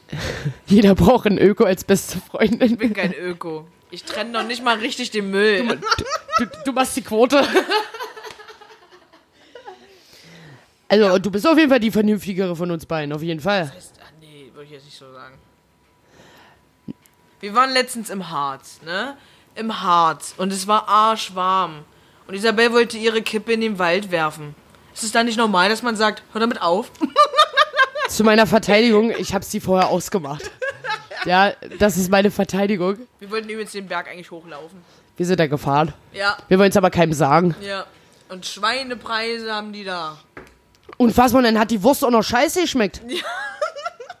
Jeder 0.66 0.94
braucht 0.94 1.26
einen 1.26 1.38
Öko 1.38 1.64
als 1.64 1.84
beste 1.84 2.18
Freundin. 2.18 2.72
Ich 2.72 2.78
bin 2.78 2.94
kein 2.94 3.12
Öko. 3.12 3.66
Ich 3.92 4.02
trenne 4.04 4.30
noch 4.30 4.42
nicht 4.42 4.64
mal 4.64 4.78
richtig 4.78 5.10
den 5.10 5.30
Müll. 5.30 5.78
Du, 6.38 6.46
du 6.64 6.72
machst 6.72 6.96
die 6.96 7.02
Quote. 7.02 7.46
Also, 10.88 11.18
du 11.18 11.30
bist 11.30 11.46
auf 11.46 11.56
jeden 11.58 11.70
Fall 11.70 11.80
die 11.80 11.90
vernünftigere 11.90 12.56
von 12.56 12.70
uns 12.70 12.86
beiden, 12.86 13.12
auf 13.14 13.22
jeden 13.22 13.40
Fall. 13.40 13.64
Heißt- 13.64 14.00
ah, 14.00 14.08
nee, 14.20 14.50
würde 14.52 14.64
ich 14.64 14.70
jetzt 14.72 14.84
nicht 14.86 14.98
so 14.98 15.10
sagen. 15.12 15.38
Wir 17.40 17.54
waren 17.54 17.70
letztens 17.72 18.08
im 18.10 18.28
Harz, 18.30 18.80
ne? 18.84 19.16
Im 19.54 19.82
Harz. 19.82 20.34
Und 20.36 20.52
es 20.52 20.66
war 20.66 20.88
arschwarm. 20.88 21.84
Und 22.26 22.34
Isabel 22.34 22.72
wollte 22.72 22.96
ihre 22.96 23.20
Kippe 23.22 23.52
in 23.52 23.60
den 23.60 23.78
Wald 23.78 24.10
werfen. 24.10 24.54
Ist 24.94 25.02
es 25.02 25.12
dann 25.12 25.26
nicht 25.26 25.36
normal, 25.38 25.68
dass 25.68 25.82
man 25.82 25.96
sagt, 25.96 26.22
hör 26.32 26.40
damit 26.40 26.62
auf? 26.62 26.90
Zu 28.08 28.24
meiner 28.24 28.46
Verteidigung, 28.46 29.10
ich 29.10 29.34
habe 29.34 29.44
sie 29.44 29.60
vorher 29.60 29.88
ausgemacht. 29.88 30.50
Ja, 31.24 31.52
das 31.78 31.96
ist 31.96 32.10
meine 32.10 32.30
Verteidigung. 32.30 32.98
Wir 33.20 33.30
wollten 33.30 33.48
übrigens 33.48 33.72
den 33.72 33.86
Berg 33.86 34.08
eigentlich 34.10 34.30
hochlaufen. 34.30 34.82
Wir 35.16 35.26
sind 35.26 35.38
da 35.38 35.46
gefahren. 35.46 35.92
Ja, 36.12 36.36
Wir 36.48 36.58
wollen 36.58 36.70
es 36.70 36.76
aber 36.76 36.90
keinem 36.90 37.12
sagen. 37.12 37.54
ja. 37.60 37.84
Und 38.28 38.46
Schweinepreise 38.46 39.52
haben 39.54 39.72
die 39.74 39.84
da. 39.84 40.16
Unfassbar, 40.96 41.40
und 41.40 41.44
dann 41.44 41.58
hat 41.58 41.70
die 41.70 41.82
Wurst 41.82 42.02
auch 42.02 42.10
noch 42.10 42.22
scheiße 42.22 42.62
geschmeckt. 42.62 43.00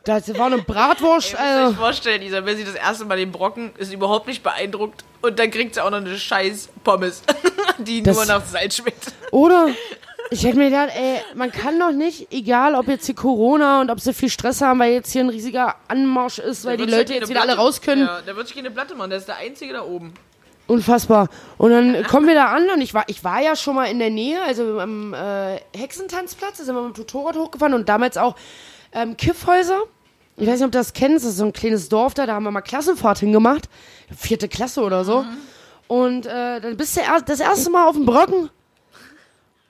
Das 0.04 0.36
war 0.36 0.46
eine 0.46 0.58
Bratwurst, 0.58 1.32
Ihr 1.34 1.38
müsst 1.38 1.44
euch 1.54 1.60
also. 1.62 1.74
vorstellen, 1.74 2.22
Isabel 2.22 2.56
sieht 2.56 2.66
das 2.66 2.74
erste 2.74 3.04
Mal 3.04 3.16
den 3.18 3.30
Brocken, 3.30 3.70
ist 3.78 3.92
überhaupt 3.92 4.26
nicht 4.26 4.42
beeindruckt. 4.42 5.04
Und 5.20 5.38
dann 5.38 5.48
kriegt 5.52 5.76
sie 5.76 5.80
auch 5.80 5.90
noch 5.90 5.98
eine 5.98 6.18
scheiß 6.18 6.70
Pommes, 6.82 7.22
die 7.78 8.02
Das- 8.02 8.16
nur 8.16 8.26
nach 8.26 8.44
Salz 8.44 8.76
schmeckt. 8.78 9.12
Oder? 9.30 9.68
Ich 10.30 10.44
hätte 10.44 10.56
mir 10.56 10.70
gedacht, 10.70 10.90
ey, 10.96 11.20
man 11.34 11.52
kann 11.52 11.78
doch 11.78 11.92
nicht, 11.92 12.32
egal 12.32 12.74
ob 12.74 12.88
jetzt 12.88 13.06
hier 13.06 13.14
Corona 13.14 13.80
und 13.80 13.90
ob 13.90 14.00
sie 14.00 14.14
viel 14.14 14.30
Stress 14.30 14.60
haben, 14.62 14.78
weil 14.80 14.92
jetzt 14.92 15.12
hier 15.12 15.22
ein 15.22 15.28
riesiger 15.28 15.74
Anmarsch 15.88 16.38
ist, 16.38 16.64
weil 16.64 16.76
die 16.76 16.84
Leute 16.86 17.14
jetzt 17.14 17.28
wieder 17.28 17.40
alle 17.40 17.52
Platte- 17.52 17.60
raus 17.60 17.80
können. 17.82 18.06
Ja, 18.06 18.20
da 18.24 18.34
wird 18.34 18.46
sich 18.46 18.56
keine 18.56 18.70
Platte 18.70 18.94
machen, 18.94 19.10
der 19.10 19.18
ist 19.18 19.28
der 19.28 19.36
Einzige 19.36 19.74
da 19.74 19.82
oben. 19.82 20.14
Unfassbar. 20.68 21.28
Und 21.58 21.70
dann 21.70 22.02
kommen 22.04 22.26
wir 22.26 22.34
da 22.34 22.46
an 22.46 22.70
und 22.70 22.80
ich 22.80 22.94
war, 22.94 23.04
ich 23.08 23.22
war 23.24 23.42
ja 23.42 23.56
schon 23.56 23.74
mal 23.74 23.86
in 23.86 23.98
der 23.98 24.10
Nähe, 24.10 24.40
also 24.42 24.78
am 24.80 25.12
äh, 25.12 25.58
Hexentanzplatz, 25.76 26.58
da 26.58 26.64
sind 26.64 26.74
wir 26.74 26.82
mit 26.82 26.96
dem 26.96 27.00
Motorrad 27.00 27.36
hochgefahren 27.36 27.74
und 27.74 27.88
damals 27.88 28.16
auch 28.16 28.36
ähm, 28.92 29.16
Kiffhäuser. 29.16 29.82
Ich 30.38 30.46
weiß 30.46 30.60
nicht, 30.60 30.64
ob 30.64 30.72
du 30.72 30.78
das 30.78 30.94
kennst, 30.94 31.24
das 31.24 31.32
ist 31.32 31.38
so 31.38 31.44
ein 31.44 31.52
kleines 31.52 31.90
Dorf 31.90 32.14
da, 32.14 32.24
da 32.26 32.34
haben 32.34 32.44
wir 32.44 32.50
mal 32.50 32.62
Klassenfahrt 32.62 33.18
hingemacht. 33.18 33.68
Vierte 34.16 34.48
Klasse 34.48 34.80
oder 34.82 35.04
so. 35.04 35.26
Und 35.88 36.24
äh, 36.24 36.60
dann 36.60 36.76
bist 36.78 36.96
du 36.96 37.00
das 37.26 37.40
erste 37.40 37.70
Mal 37.70 37.86
auf 37.86 37.96
dem 37.96 38.06
Brocken 38.06 38.48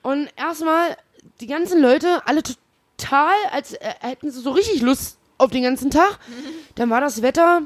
und 0.03 0.29
erstmal 0.37 0.97
die 1.41 1.47
ganzen 1.47 1.81
Leute, 1.81 2.23
alle 2.27 2.43
total, 2.43 3.35
als 3.53 3.75
äh, 3.75 3.95
hätten 4.01 4.31
sie 4.31 4.41
so 4.41 4.51
richtig 4.51 4.83
Lust 4.83 5.19
auf 5.39 5.51
den 5.51 5.63
ganzen 5.63 5.91
Tag. 5.91 6.19
Dann 6.75 6.91
war 6.91 7.01
das 7.01 7.23
Wetter 7.23 7.63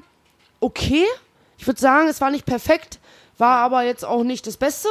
okay. 0.61 1.05
Ich 1.59 1.66
würde 1.66 1.81
sagen, 1.81 2.09
es 2.09 2.20
war 2.20 2.31
nicht 2.31 2.46
perfekt, 2.46 2.99
war 3.38 3.59
aber 3.59 3.83
jetzt 3.83 4.05
auch 4.05 4.22
nicht 4.22 4.46
das 4.46 4.57
Beste. 4.57 4.88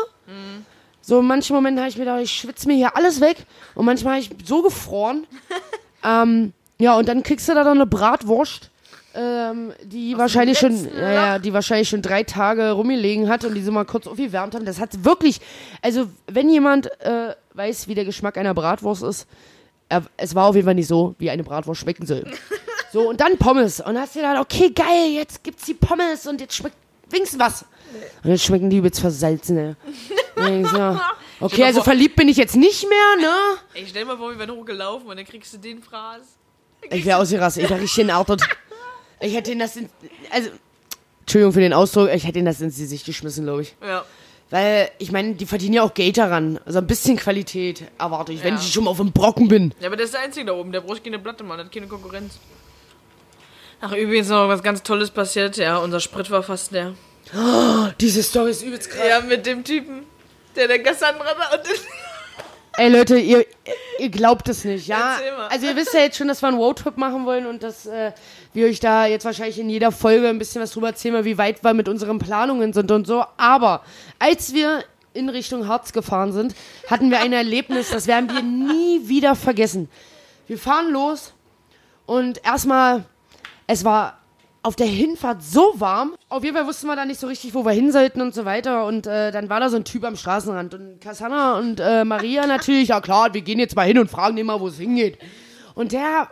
So 1.01 1.19
in 1.19 1.27
manchen 1.27 1.55
Momenten 1.55 1.79
habe 1.79 1.89
ich 1.89 1.97
mir 1.97 2.05
gedacht, 2.05 2.21
ich 2.21 2.31
schwitze 2.31 2.67
mir 2.67 2.75
hier 2.75 2.95
alles 2.95 3.21
weg. 3.21 3.45
Und 3.75 3.85
manchmal 3.85 4.15
habe 4.15 4.21
ich 4.21 4.47
so 4.47 4.63
gefroren. 4.63 5.27
ähm, 6.03 6.53
ja, 6.79 6.97
und 6.97 7.07
dann 7.07 7.21
kriegst 7.21 7.47
du 7.47 7.53
da 7.53 7.63
dann 7.63 7.77
eine 7.77 7.85
Bratwurst, 7.85 8.71
ähm, 9.15 9.73
die 9.83 10.17
wahrscheinlich 10.17 10.57
schon, 10.59 10.87
ja, 10.95 11.11
ja, 11.13 11.39
die 11.39 11.53
wahrscheinlich 11.53 11.89
schon 11.89 12.01
drei 12.01 12.23
Tage 12.23 12.71
rumgelegen 12.71 13.29
hat 13.29 13.45
und 13.45 13.55
die 13.55 13.61
so 13.63 13.71
mal 13.71 13.85
kurz 13.85 14.07
aufgewärmt 14.07 14.53
haben. 14.55 14.65
Das 14.65 14.79
hat 14.79 15.03
wirklich, 15.05 15.39
also 15.81 16.07
wenn 16.27 16.49
jemand 16.49 16.87
äh, 17.01 17.33
weiß, 17.53 17.87
wie 17.87 17.95
der 17.95 18.05
Geschmack 18.05 18.37
einer 18.37 18.53
Bratwurst 18.53 19.03
ist, 19.03 19.27
er, 19.89 20.03
es 20.17 20.35
war 20.35 20.47
auf 20.47 20.55
jeden 20.55 20.65
Fall 20.65 20.75
nicht 20.75 20.87
so, 20.87 21.15
wie 21.19 21.29
eine 21.29 21.43
Bratwurst 21.43 21.81
schmecken 21.81 22.05
soll. 22.05 22.25
So, 22.91 23.09
und 23.09 23.19
dann 23.19 23.37
Pommes. 23.37 23.81
Und 23.81 23.95
dann 23.95 24.03
hast 24.03 24.15
du 24.15 24.19
gedacht, 24.19 24.39
okay, 24.39 24.69
geil, 24.69 25.09
jetzt 25.15 25.43
gibt's 25.43 25.65
die 25.65 25.73
Pommes 25.73 26.25
und 26.27 26.39
jetzt 26.39 26.55
schmeckt 26.55 26.77
wenigstens 27.09 27.37
was. 27.41 27.65
Und 28.23 28.29
jetzt 28.29 28.45
schmecken 28.45 28.69
die 28.69 28.77
übelst 28.77 29.01
versalzen, 29.01 29.57
ey. 30.37 30.61
Ich 30.61 31.41
okay, 31.41 31.63
also 31.65 31.79
vor- 31.79 31.83
verliebt 31.83 32.15
bin 32.15 32.29
ich 32.29 32.37
jetzt 32.37 32.55
nicht 32.55 32.87
mehr, 32.87 33.27
ne? 33.27 33.33
Ey, 33.73 33.85
stell 33.85 34.03
dir 34.03 34.07
mal 34.07 34.17
vor, 34.17 34.31
wir 34.31 34.39
wären 34.39 34.51
hochgelaufen 34.51 35.09
und 35.09 35.17
dann 35.17 35.25
kriegst 35.25 35.53
du 35.53 35.57
den 35.57 35.83
Fraß. 35.83 36.21
Ich 36.89 37.03
wäre 37.03 37.19
ausgerastet, 37.19 37.63
ich 37.63 37.69
wäre 37.69 37.81
richtig 37.81 38.03
entartet. 38.03 38.41
Ich 39.19 39.33
hätte 39.35 39.51
ihn 39.51 39.59
das 39.59 39.75
in, 39.75 39.89
also, 40.31 40.49
Entschuldigung 41.21 41.53
für 41.53 41.59
den 41.61 41.73
Ausdruck, 41.73 42.09
ich 42.13 42.25
hätte 42.25 42.39
ihn 42.39 42.45
das 42.45 42.61
ins 42.61 42.77
Gesicht 42.77 43.05
geschmissen, 43.05 43.45
glaube 43.45 43.63
ich. 43.63 43.75
Ja. 43.85 44.03
Weil, 44.51 44.89
ich 44.99 45.11
meine, 45.11 45.33
die 45.33 45.45
verdienen 45.47 45.73
ja 45.73 45.81
auch 45.83 45.93
Geld 45.93 46.17
daran. 46.17 46.59
Also 46.65 46.77
ein 46.79 46.87
bisschen 46.87 47.17
Qualität 47.17 47.83
erwarte 47.97 48.31
ich, 48.31 48.43
wenn 48.43 48.53
Ja. 48.55 48.59
ich 48.59 48.71
schon 48.71 48.83
mal 48.83 48.91
auf 48.91 48.97
dem 48.97 49.11
Brocken 49.11 49.47
bin. 49.47 49.73
Ja, 49.79 49.87
aber 49.87 49.95
der 49.97 50.05
ist 50.05 50.13
der 50.13 50.21
Einzige 50.21 50.45
da 50.45 50.53
oben, 50.53 50.71
der 50.71 50.81
braucht 50.81 51.03
keine 51.03 51.17
Platte, 51.17 51.43
Mann, 51.43 51.59
hat 51.59 51.71
keine 51.71 51.87
Konkurrenz. 51.87 52.37
Ach, 53.81 53.91
übrigens 53.93 54.29
noch 54.29 54.47
was 54.47 54.61
ganz 54.63 54.83
Tolles 54.83 55.09
passiert, 55.09 55.57
ja, 55.57 55.77
unser 55.77 55.99
Sprit 55.99 56.29
war 56.31 56.43
fast 56.43 56.71
leer. 56.71 56.93
Diese 57.99 58.21
Story 58.21 58.51
ist 58.51 58.61
übelst 58.61 58.89
krass. 58.91 59.03
Ja, 59.09 59.19
mit 59.21 59.45
dem 59.47 59.63
Typen, 59.63 60.03
der 60.55 60.67
der 60.67 60.81
Cassandra 60.83 61.25
da 61.33 61.57
und 61.57 61.65
Ey 62.77 62.89
Leute, 62.89 63.17
ihr, 63.17 63.45
Ihr 63.97 64.09
glaubt 64.09 64.49
es 64.49 64.65
nicht, 64.65 64.87
ja? 64.87 65.17
Also 65.49 65.67
ihr 65.67 65.75
wisst 65.75 65.93
ja 65.93 66.01
jetzt 66.01 66.17
schon, 66.17 66.27
dass 66.27 66.41
wir 66.41 66.49
einen 66.49 66.57
Roadtrip 66.57 66.97
machen 66.97 67.25
wollen 67.25 67.45
und 67.45 67.63
dass 67.63 67.85
äh, 67.85 68.11
wir 68.53 68.67
euch 68.67 68.79
da 68.79 69.05
jetzt 69.05 69.25
wahrscheinlich 69.25 69.59
in 69.59 69.69
jeder 69.69 69.91
Folge 69.91 70.27
ein 70.27 70.37
bisschen 70.37 70.61
was 70.61 70.71
drüber 70.71 70.87
erzählen, 70.87 71.23
wie 71.23 71.37
weit 71.37 71.63
wir 71.63 71.73
mit 71.73 71.87
unseren 71.87 72.19
Planungen 72.19 72.73
sind 72.73 72.91
und 72.91 73.07
so. 73.07 73.23
Aber 73.37 73.83
als 74.19 74.53
wir 74.53 74.83
in 75.13 75.29
Richtung 75.29 75.67
Harz 75.67 75.93
gefahren 75.93 76.33
sind, 76.33 76.55
hatten 76.89 77.09
wir 77.09 77.19
ein 77.19 77.31
Erlebnis, 77.31 77.89
das 77.89 78.07
werden 78.07 78.29
wir 78.29 78.41
nie 78.41 79.07
wieder 79.07 79.35
vergessen. 79.35 79.89
Wir 80.47 80.57
fahren 80.57 80.91
los 80.91 81.33
und 82.05 82.43
erstmal, 82.43 83.05
es 83.67 83.85
war 83.85 84.19
auf 84.65 84.75
der 84.75 84.87
Hinfahrt 84.87 85.43
so 85.43 85.73
warm. 85.79 86.15
Auf 86.27 86.43
jeden 86.43 86.55
Fall 86.55 86.65
wussten 86.65 86.87
wir 86.87 86.95
da 86.95 87.05
nicht 87.05 87.19
so 87.19 87.27
richtig, 87.27 87.53
wo 87.53 87.63
wir 87.65 87.71
hin 87.71 87.91
sollten 87.91 88.19
und 88.21 88.33
so 88.33 88.45
weiter. 88.45 88.85
Und 88.85 89.05
äh, 89.07 89.31
dann 89.31 89.47
war 89.49 89.59
da 89.59 89.69
so 89.69 89.75
ein 89.75 89.83
Typ 89.83 90.03
am 90.03 90.15
Straßenrand. 90.15 90.73
Und 90.73 90.99
Cassandra 91.01 91.57
und 91.59 91.79
äh, 91.79 92.03
Maria 92.03 92.47
natürlich, 92.47 92.89
ja 92.89 92.99
klar, 92.99 93.33
wir 93.33 93.41
gehen 93.41 93.59
jetzt 93.59 93.75
mal 93.75 93.85
hin 93.87 93.99
und 93.99 94.09
fragen 94.09 94.35
den 94.35 94.45
mal, 94.47 94.59
wo 94.59 94.67
es 94.67 94.77
hingeht. 94.77 95.19
Und 95.75 95.91
der, 95.91 96.29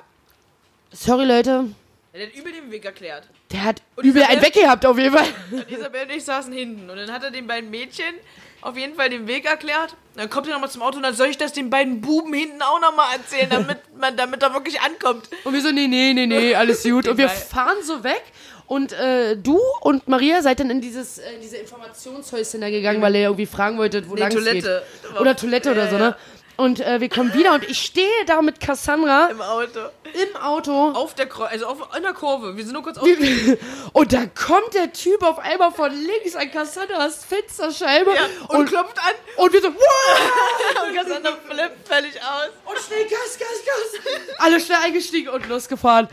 sorry 0.91 1.25
Leute, 1.25 1.65
Er 2.13 2.25
hat 2.27 2.33
übel 2.35 2.51
den 2.51 2.71
Weg 2.71 2.85
erklärt. 2.85 3.27
der 3.51 3.63
hat 3.65 3.81
Und 3.95 4.03
übel 4.05 4.21
Isabel- 4.23 4.35
einen 4.37 4.45
weggehabt 4.45 4.85
auf 4.85 4.97
jeden 4.97 5.15
Fall. 5.15 5.27
Und 5.51 5.69
Isabel 5.71 6.01
und 6.03 6.11
ich 6.11 6.23
saßen 6.23 6.53
hinten. 6.53 6.89
Und 6.89 6.97
dann 6.97 7.11
hat 7.11 7.23
er 7.23 7.31
den 7.31 7.45
beiden 7.47 7.69
Mädchen 7.69 8.15
auf 8.63 8.77
jeden 8.77 8.95
Fall 8.95 9.09
den 9.09 9.27
Weg 9.27 9.45
erklärt. 9.45 9.95
Dann 10.15 10.29
kommt 10.29 10.47
er 10.47 10.53
nochmal 10.53 10.69
zum 10.69 10.81
Auto 10.81 10.97
und 10.97 11.03
dann 11.03 11.15
soll 11.15 11.27
ich 11.27 11.37
das 11.37 11.53
den 11.53 11.69
beiden 11.69 12.01
Buben 12.01 12.33
hinten 12.33 12.61
auch 12.61 12.79
nochmal 12.79 13.07
erzählen, 13.15 13.49
damit 13.49 13.77
man, 13.97 14.15
damit 14.15 14.41
er 14.43 14.53
wirklich 14.53 14.79
ankommt. 14.81 15.27
Und 15.43 15.53
wir 15.53 15.61
so, 15.61 15.71
nee, 15.71 15.87
nee, 15.87 16.13
nee, 16.13 16.25
nee, 16.27 16.55
alles 16.55 16.83
gut. 16.83 17.07
Und 17.07 17.17
wir 17.17 17.29
fahren 17.29 17.77
so 17.83 18.03
weg. 18.03 18.23
Und 18.65 18.93
äh, 18.93 19.35
du 19.35 19.59
und 19.81 20.07
Maria 20.07 20.41
seid 20.41 20.59
dann 20.61 20.69
in 20.69 20.79
dieses 20.81 21.17
äh, 21.19 21.23
diese 21.41 21.57
Informationshäuschen 21.57 22.61
da 22.61 22.69
gegangen, 22.69 23.01
weil 23.01 23.13
ihr 23.15 23.23
irgendwie 23.23 23.45
fragen 23.45 23.77
wolltet, 23.77 24.09
wo 24.09 24.13
Nee, 24.15 24.21
lang 24.21 24.29
Toilette. 24.31 24.83
geht. 25.03 25.19
Oder 25.19 25.35
Toilette 25.35 25.71
oder 25.71 25.89
so, 25.89 25.97
ne? 25.97 26.15
Und 26.55 26.79
äh, 26.81 27.01
wir 27.01 27.09
kommen 27.09 27.33
wieder 27.33 27.53
und 27.55 27.67
ich 27.67 27.79
stehe 27.79 28.07
da 28.27 28.41
mit 28.41 28.59
Cassandra 28.59 29.27
Im 29.31 29.41
Auto. 29.41 29.79
im 30.13 30.35
Auto. 30.41 30.91
Auf 30.91 31.15
der 31.15 31.25
Kreuz, 31.25 31.51
also 31.51 31.65
auf, 31.65 31.95
in 31.97 32.03
der 32.03 32.13
Kurve. 32.13 32.55
Wir 32.55 32.63
sind 32.63 32.73
nur 32.73 32.83
kurz 32.83 32.97
auf. 32.97 33.07
Und 33.93 34.13
da 34.13 34.25
kommt 34.27 34.73
der 34.73 34.91
Typ 34.93 35.23
auf 35.23 35.39
einmal 35.39 35.71
von 35.71 35.91
links 35.91 36.35
an 36.35 36.51
Cassandras 36.51 37.25
Fensterscheibe 37.25 38.11
Ja, 38.13 38.21
und, 38.49 38.59
und, 38.59 38.65
klopft 38.67 38.97
an. 38.99 39.13
und 39.37 39.53
wir 39.53 39.61
so, 39.61 39.67
wow! 39.69 40.87
Und 40.87 40.95
Cassandra 40.95 41.31
flippt 41.49 41.87
völlig 41.87 42.15
aus. 42.21 42.49
Und 42.65 42.77
schnell 42.79 43.03
Gas, 43.05 43.37
Gas, 43.39 43.65
Gas. 43.65 44.15
Alle 44.37 44.59
schnell 44.59 44.77
eingestiegen 44.83 45.29
und 45.29 45.47
losgefahren. 45.49 46.07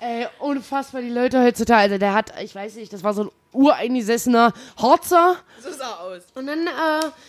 Ey, 0.00 0.26
unfassbar, 0.40 1.00
die 1.00 1.08
Leute 1.10 1.42
heutzutage. 1.42 1.80
Also 1.82 1.98
der 1.98 2.12
hat, 2.12 2.32
ich 2.42 2.54
weiß 2.54 2.74
nicht, 2.74 2.92
das 2.92 3.02
war 3.02 3.14
so 3.14 3.24
ein 3.24 3.30
ureingesessener 3.56 4.52
Harzer. 4.80 5.36
So 5.62 5.70
sah 5.72 5.84
er 5.90 6.00
aus. 6.00 6.22
Und 6.34 6.46
dann 6.46 6.66
äh, 6.66 6.70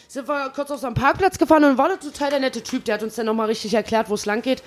sind 0.07 0.27
wir 0.27 0.49
kurz 0.53 0.69
auf 0.71 0.79
so 0.79 0.87
einen 0.87 0.95
Parkplatz 0.95 1.37
gefahren 1.37 1.63
und 1.63 1.77
war 1.77 1.89
da 1.89 1.95
total 1.97 2.29
der 2.29 2.39
nette 2.39 2.61
Typ. 2.61 2.85
Der 2.85 2.95
hat 2.95 3.03
uns 3.03 3.15
dann 3.15 3.25
nochmal 3.25 3.47
richtig 3.47 3.73
erklärt, 3.73 4.09
wo 4.09 4.13
es 4.15 4.25
lang 4.25 4.41
geht. 4.41 4.61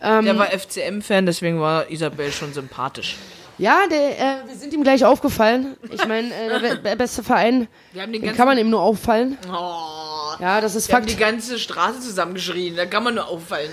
Der 0.00 0.38
war 0.38 0.46
FCM-Fan, 0.46 1.26
deswegen 1.26 1.60
war 1.60 1.90
Isabel 1.90 2.30
schon 2.30 2.52
sympathisch. 2.52 3.16
Ja, 3.58 3.80
der, 3.90 4.16
äh, 4.20 4.46
wir 4.46 4.54
sind 4.54 4.72
ihm 4.72 4.84
gleich 4.84 5.04
aufgefallen. 5.04 5.76
Ich 5.90 6.06
meine, 6.06 6.32
äh, 6.32 6.60
der 6.60 6.76
be- 6.76 6.94
beste 6.96 7.24
Verein, 7.24 7.66
Wir 7.92 8.02
haben 8.02 8.12
den 8.12 8.36
kann 8.36 8.46
man 8.46 8.56
ihm 8.58 8.70
nur 8.70 8.80
auffallen. 8.80 9.36
oh, 9.48 10.34
Ja, 10.38 10.60
das 10.60 10.76
ist 10.76 10.86
wir 10.86 10.94
haben 10.94 11.02
Fakt. 11.02 11.10
die 11.12 11.16
ganze 11.20 11.58
Straße 11.58 11.98
zusammengeschrien. 11.98 12.76
Da 12.76 12.86
kann 12.86 13.02
man 13.02 13.16
nur 13.16 13.26
auffallen. 13.26 13.72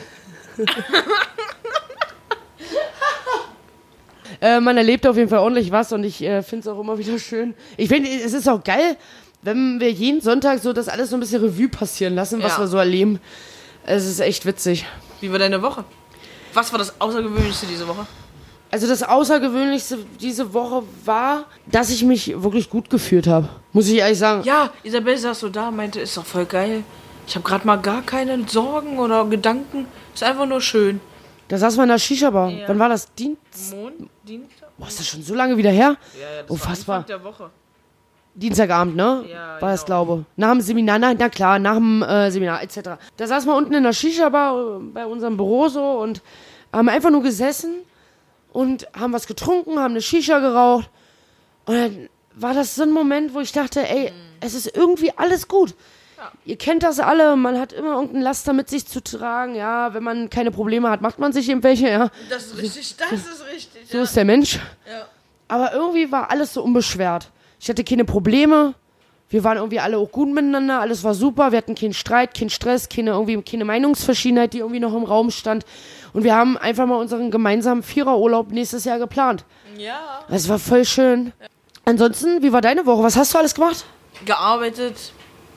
Äh, 4.42 4.60
man 4.60 4.78
erlebt 4.78 5.06
auf 5.08 5.18
jeden 5.18 5.30
Fall 5.30 5.40
ordentlich 5.40 5.72
was 5.72 5.92
und 5.94 6.04
ich 6.04 6.22
äh, 6.24 6.42
finde 6.44 6.68
es 6.70 6.74
auch 6.74 6.80
immer 6.80 6.98
wieder 6.98 7.18
schön. 7.20 7.54
Ich 7.78 7.90
finde, 7.90 8.10
es 8.10 8.34
ist 8.34 8.48
auch 8.50 8.64
geil, 8.64 8.98
wenn 9.42 9.80
wir 9.80 9.92
jeden 9.92 10.22
Sonntag 10.22 10.60
so 10.60 10.74
das 10.74 10.88
alles 10.90 11.10
so 11.10 11.16
ein 11.18 11.20
bisschen 11.20 11.42
Revue 11.44 11.70
passieren 11.70 12.16
lassen, 12.16 12.42
was 12.44 12.54
Ja. 12.54 12.60
wir 12.64 12.68
so 12.68 12.78
erleben. 12.78 13.20
Es 13.86 14.06
ist 14.06 14.20
echt 14.20 14.46
witzig. 14.46 14.86
Wie 15.22 15.32
war 15.32 15.40
deine 15.40 15.62
Woche? 15.62 15.84
Was 16.54 16.72
war 16.72 16.80
das 16.80 17.00
Außergewöhnlichste 17.00 17.68
diese 17.68 17.88
Woche? 17.88 18.08
Also 18.72 18.88
das 18.88 19.04
Außergewöhnlichste 19.04 20.00
diese 20.20 20.54
Woche 20.54 20.84
war, 21.06 21.46
dass 21.72 21.90
ich 21.92 22.04
mich 22.04 22.42
wirklich 22.42 22.70
gut 22.70 22.90
gefühlt 22.90 23.28
habe. 23.28 23.48
Muss 23.74 23.88
ich 23.88 23.96
ehrlich 23.98 24.18
sagen. 24.18 24.44
Ja, 24.44 24.72
Isabel 24.84 25.18
saß 25.18 25.40
so 25.40 25.50
da, 25.50 25.70
meinte, 25.72 26.00
ist 26.00 26.18
doch 26.18 26.26
voll 26.26 26.46
geil. 26.46 26.84
Ich 27.28 27.36
habe 27.36 27.48
gerade 27.48 27.66
mal 27.66 27.78
gar 27.78 28.02
keine 28.02 28.46
Sorgen 28.48 28.98
oder 29.00 29.26
Gedanken. 29.26 29.86
Ist 30.14 30.24
einfach 30.24 30.46
nur 30.46 30.62
schön. 30.62 31.00
Da 31.48 31.58
saß 31.58 31.78
man 31.78 31.84
in 31.86 31.90
der 31.90 32.00
Shisha-Bar. 32.00 32.50
Ja. 32.50 32.68
Wann 32.68 32.80
war 32.80 32.90
das? 32.90 33.14
Dienst? 33.14 33.76
Mond, 33.76 34.10
Dienstag? 34.24 34.70
Boah, 34.78 34.88
ist 34.88 35.00
das 35.00 35.08
schon 35.08 35.22
so 35.22 35.36
lange 35.36 35.56
wieder 35.58 35.70
her? 35.70 35.96
Ja, 36.20 36.20
ja, 36.38 36.42
das 36.42 36.52
Unfassbar. 36.52 36.88
war 36.88 37.02
Anfang 37.02 37.08
der 37.08 37.24
Woche. 37.24 37.50
Dienstagabend, 38.34 38.96
ne? 38.98 39.24
Ja, 39.32 39.62
War 39.62 39.72
das, 39.72 39.86
genau. 39.86 40.06
glaube 40.06 40.26
Nach 40.36 40.52
dem 40.52 40.60
Seminar, 40.60 41.00
na, 41.00 41.14
na 41.14 41.30
klar, 41.30 41.58
nach 41.58 41.76
dem 41.76 42.04
äh, 42.04 42.30
Seminar, 42.32 42.62
etc. 42.64 42.80
Da 43.16 43.28
saßen 43.28 43.50
wir 43.50 43.56
unten 43.56 43.74
in 43.74 43.84
der 43.84 43.94
Shisha-Bar 43.94 44.78
äh, 44.78 44.80
bei 44.94 45.06
unserem 45.06 45.38
Büro 45.38 45.70
so 45.70 45.82
und 46.00 46.22
haben 46.74 46.90
einfach 46.90 47.12
nur 47.12 47.24
gesessen 47.24 47.76
und 48.52 48.88
haben 48.94 49.14
was 49.14 49.28
getrunken, 49.28 49.80
haben 49.80 49.92
eine 49.94 50.02
Shisha 50.02 50.40
geraucht. 50.40 50.90
Und 51.66 51.76
dann 51.76 52.10
war 52.36 52.54
das 52.54 52.76
so 52.76 52.84
ein 52.84 52.92
Moment, 52.92 53.34
wo 53.34 53.40
ich 53.40 53.54
dachte, 53.54 53.88
ey, 53.88 54.12
es 54.42 54.54
ist 54.54 54.76
irgendwie 54.76 55.12
alles 55.16 55.48
gut. 55.48 55.74
Ihr 56.46 56.58
kennt 56.58 56.84
das 56.84 57.00
alle, 57.00 57.36
man 57.36 57.60
hat 57.60 57.74
immer 57.74 57.96
irgendein 57.96 58.22
Laster 58.22 58.54
mit 58.54 58.70
sich 58.70 58.88
zu 58.88 59.02
tragen, 59.02 59.56
ja. 59.56 59.94
Wenn 59.94 60.04
man 60.04 60.30
keine 60.30 60.52
Probleme 60.52 60.90
hat, 60.90 61.02
macht 61.02 61.20
man 61.20 61.34
sich 61.34 61.50
eben 61.50 61.64
welche, 61.64 61.90
ja. 61.90 62.10
Das 62.30 62.46
ist 62.46 62.58
richtig, 62.58 62.96
das 62.98 63.12
ist 63.12 63.46
richtig. 63.54 63.90
So 63.90 63.98
ja. 63.98 64.04
ist 64.04 64.16
der 64.16 64.26
Mensch. 64.26 64.60
Ja. 64.90 65.08
Aber 65.48 65.74
irgendwie 65.74 66.12
war 66.12 66.32
alles 66.32 66.54
so 66.54 66.64
unbeschwert. 66.64 67.30
Ich 67.60 67.70
hatte 67.70 67.84
keine 67.84 68.06
Probleme. 68.06 68.74
Wir 69.30 69.44
waren 69.44 69.58
irgendwie 69.58 69.80
alle 69.80 69.98
auch 69.98 70.12
gut 70.12 70.30
miteinander. 70.30 70.82
Alles 70.82 71.04
war 71.04 71.14
super. 71.14 71.52
Wir 71.52 71.58
hatten 71.58 71.76
keinen 71.76 71.94
Streit, 71.94 72.38
keinen 72.38 72.50
Stress, 72.50 72.90
keine, 72.90 73.12
irgendwie, 73.12 73.42
keine 73.42 73.66
Meinungsverschiedenheit, 73.66 74.54
die 74.54 74.60
irgendwie 74.60 74.80
noch 74.80 74.94
im 74.96 75.04
Raum 75.04 75.32
stand. 75.32 75.66
Und 76.14 76.24
wir 76.24 76.36
haben 76.36 76.58
einfach 76.58 76.86
mal 76.86 76.96
unseren 76.96 77.32
gemeinsamen 77.32 77.84
Viererurlaub 77.84 78.52
nächstes 78.52 78.86
Jahr 78.86 79.00
geplant. 79.00 79.44
ja. 79.78 80.24
Das 80.30 80.48
war 80.48 80.60
voll 80.60 80.86
schön. 80.86 81.34
Ansonsten, 81.86 82.42
wie 82.42 82.52
war 82.52 82.62
deine 82.62 82.86
Woche? 82.86 83.04
Was 83.04 83.16
hast 83.16 83.34
du 83.34 83.38
alles 83.38 83.54
gemacht? 83.54 83.86
Gearbeitet, 84.26 85.12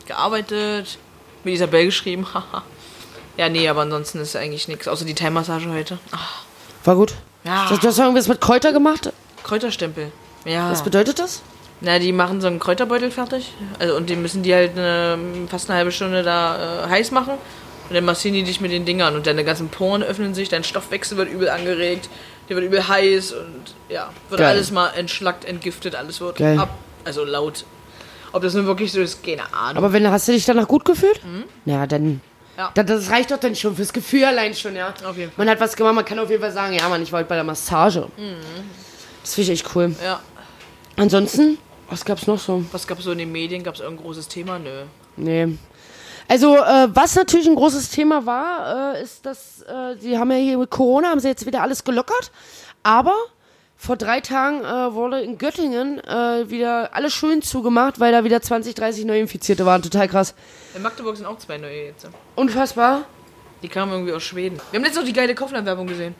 gearbeitet, 0.09 0.99
mit 1.44 1.55
Isabel 1.55 1.87
geschrieben, 1.87 2.27
haha. 2.35 2.62
ja, 3.37 3.49
nee, 3.49 3.68
aber 3.68 3.83
ansonsten 3.83 4.18
ist 4.21 4.35
eigentlich 4.35 4.66
nichts, 4.68 4.88
außer 4.88 5.05
die 5.05 5.14
Thai-Massage 5.14 5.71
heute. 5.71 5.99
Ach, 6.11 6.42
War 6.85 6.97
gut. 6.97 7.14
Ja. 7.44 7.68
Du, 7.68 7.77
du 7.77 7.87
hast 7.88 7.99
irgendwas 7.99 8.27
mit 8.29 8.40
Kräuter 8.40 8.73
gemacht? 8.73 9.12
Kräuterstempel. 9.44 10.11
Ja. 10.44 10.71
Was 10.71 10.83
bedeutet 10.83 11.18
das? 11.18 11.42
Na, 11.81 11.99
die 12.01 12.12
machen 12.12 12.40
so 12.40 12.49
einen 12.49 12.59
Kräuterbeutel 12.59 13.11
fertig. 13.12 13.53
Also, 13.79 13.94
und 13.97 14.11
den 14.11 14.21
müssen 14.21 14.42
die 14.42 14.53
halt 14.53 14.73
eine, 14.73 15.16
fast 15.49 15.71
eine 15.71 15.79
halbe 15.79 15.92
Stunde 15.92 16.23
da 16.25 16.85
äh, 16.87 16.88
heiß 16.88 17.12
machen. 17.12 17.35
Und 17.88 17.94
dann 17.94 18.05
massieren 18.05 18.35
die 18.35 18.42
dich 18.42 18.61
mit 18.61 18.73
den 18.73 18.85
Dingern. 18.85 19.14
Und 19.14 19.27
deine 19.27 19.44
ganzen 19.44 19.68
Poren 19.68 20.03
öffnen 20.03 20.35
sich, 20.35 20.49
dein 20.49 20.64
Stoffwechsel 20.64 21.16
wird 21.16 21.31
übel 21.31 21.49
angeregt, 21.49 22.09
der 22.49 22.57
wird 22.57 22.66
übel 22.66 22.87
heiß 22.88 23.33
und 23.33 23.75
ja, 23.88 24.11
wird 24.29 24.40
Geil. 24.40 24.51
alles 24.51 24.71
mal 24.73 24.88
entschlackt, 24.90 25.44
entgiftet, 25.44 25.94
alles 25.94 26.21
wird 26.21 26.37
Geil. 26.37 26.59
ab. 26.59 26.71
Also 27.05 27.25
laut. 27.25 27.64
Ob 28.33 28.43
das 28.43 28.55
nun 28.55 28.67
wirklich 28.67 28.93
so 28.93 29.01
ist, 29.01 29.23
keine 29.25 29.43
Ahnung. 29.53 29.79
Aber 29.83 29.93
wenn, 29.93 30.09
hast 30.11 30.29
du 30.29 30.33
dich 30.33 30.45
danach 30.45 30.69
gut 30.69 30.85
gefühlt? 30.85 31.21
Ja, 31.64 31.87
dann. 31.87 32.03
Mhm. 32.05 32.21
Ja. 32.57 32.71
Da- 32.75 32.83
Das 32.83 33.11
reicht 33.11 33.31
doch 33.31 33.38
dann 33.38 33.55
schon 33.55 33.77
fürs 33.77 33.93
Gefühl 33.93 34.25
allein 34.25 34.53
schon, 34.55 34.75
ja. 34.77 34.93
Auf 35.05 35.17
jeden 35.17 35.31
Fall. 35.33 35.45
Man 35.45 35.49
hat 35.49 35.61
was 35.61 35.77
gemacht, 35.77 35.95
man 35.95 36.05
kann 36.05 36.19
auf 36.19 36.29
jeden 36.29 36.43
Fall 36.43 36.53
sagen, 36.53 36.75
ja, 36.75 36.88
Mann, 36.88 37.03
ich 37.03 37.12
war 37.12 37.21
heute 37.21 37.29
bei 37.29 37.37
der 37.37 37.45
Massage. 37.45 38.01
Mhm. 38.17 38.35
Das 39.23 39.35
finde 39.35 39.53
ich 39.53 39.61
echt 39.61 39.75
cool. 39.77 39.95
ja. 40.05 40.21
Ansonsten, 40.97 41.59
was 41.88 42.05
gab's 42.05 42.27
noch 42.27 42.38
so? 42.38 42.64
Was 42.73 42.87
gab 42.87 42.99
es 42.99 43.05
so 43.05 43.12
in 43.12 43.19
den 43.19 43.31
Medien? 43.31 43.62
Gab 43.62 43.75
es 43.75 43.81
irgendein 43.81 44.05
großes 44.07 44.27
Thema? 44.29 44.59
Nö. 44.59 44.83
Nee. 45.17 45.57
Also, 46.27 46.57
äh, 46.57 46.88
was 46.93 47.14
natürlich 47.14 47.47
ein 47.47 47.55
großes 47.55 47.91
Thema 47.91 48.27
war, 48.27 48.95
äh, 48.97 49.03
ist, 49.03 49.25
dass 49.25 49.62
äh, 49.62 49.97
sie 49.99 50.19
haben 50.19 50.31
ja 50.33 50.37
hier 50.38 50.59
mit 50.59 50.71
Corona, 50.71 51.09
haben 51.09 51.21
sie 51.21 51.29
jetzt 51.29 51.47
wieder 51.47 51.62
alles 51.62 51.85
gelockert. 51.85 52.31
Aber 52.83 53.14
vor 53.81 53.97
drei 53.97 54.21
Tagen 54.21 54.64
äh, 54.64 54.93
wurde 54.93 55.21
in 55.21 55.38
Göttingen 55.38 55.99
äh, 56.01 56.51
wieder 56.51 56.91
alles 56.95 57.14
schön 57.14 57.43
zugemacht, 57.43 58.01
weil 58.01 58.11
da 58.12 58.25
wieder 58.25 58.43
20, 58.43 58.75
30 58.75 59.05
Neuinfizierte 59.05 59.64
waren. 59.64 59.83
Total 59.83 60.09
krass. 60.09 60.35
In 60.75 60.83
Magdeburg 60.83 61.17
sind 61.17 61.27
auch 61.27 61.38
zwei 61.38 61.59
neue 61.59 61.85
jetzt. 61.87 62.07
Unfassbar. 62.35 63.03
Die 63.62 63.69
kamen 63.69 63.93
irgendwie 63.93 64.12
aus 64.12 64.25
Schweden. 64.25 64.61
Wir 64.73 64.79
haben 64.81 64.85
jetzt 64.85 64.97
noch 64.97 65.05
die 65.05 65.12
geile 65.12 65.35
Kaufland-Werbung 65.35 65.87
gesehen. 65.87 66.14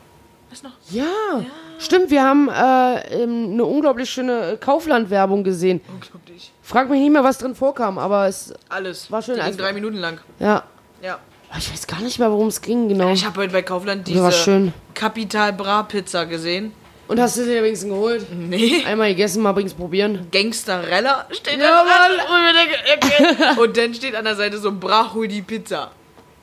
Weißt 0.51 0.63
du 0.65 0.69
noch? 0.69 0.75
Ja, 0.91 1.45
stimmt, 1.79 2.11
wir 2.11 2.23
haben 2.25 2.49
äh, 2.49 2.53
eine 2.53 3.65
unglaublich 3.65 4.09
schöne 4.09 4.57
Kaufland-Werbung 4.59 5.45
gesehen. 5.45 5.81
Unglaublich. 5.93 6.53
Frag 6.63 6.89
mich 6.89 7.01
nicht 7.01 7.11
mehr, 7.13 7.23
was 7.25 7.39
drin 7.39 7.55
vorkam, 7.55 7.99
aber 7.99 8.29
es, 8.29 8.55
Alles. 8.69 9.11
War 9.11 9.21
schön, 9.21 9.35
Die 9.35 9.41
ging 9.41 9.47
also- 9.47 9.59
drei 9.59 9.73
Minuten 9.73 9.97
lang. 9.97 10.21
ja. 10.39 10.63
Ja. 11.03 11.19
Ich 11.57 11.73
weiß 11.73 11.87
gar 11.87 12.01
nicht 12.01 12.19
mehr, 12.19 12.31
worum 12.31 12.49
es 12.49 12.61
ging, 12.61 12.89
genau. 12.89 13.11
Ich 13.11 13.25
habe 13.25 13.41
heute 13.41 13.53
bei 13.55 13.63
Kaufland 13.63 14.07
diese 14.07 14.31
schön. 14.33 14.75
Capital 14.93 15.53
Bra 15.55 15.83
Pizza 15.83 16.27
gesehen. 16.27 16.73
Und 17.09 17.19
hast 17.21 17.39
du 17.39 17.45
sie 17.45 17.55
wenigstens 17.63 17.89
geholt? 17.91 18.27
Nee. 18.31 18.85
Einmal 18.85 19.09
gegessen, 19.09 19.43
mal 19.43 19.51
übrigens 19.51 19.73
probieren. 19.75 20.27
Gangsterella 20.31 21.27
steht 21.31 21.59
Ja, 21.59 21.83
da 21.83 21.85
dran. 21.85 22.13
Und, 22.13 23.57
okay. 23.57 23.61
und 23.63 23.77
dann 23.77 23.95
steht 23.95 24.15
an 24.15 24.25
der 24.27 24.37
Seite 24.37 24.59
so 24.59 24.71
Bra 24.73 25.13
hol 25.15 25.27
die 25.27 25.41
Pizza. 25.43 25.91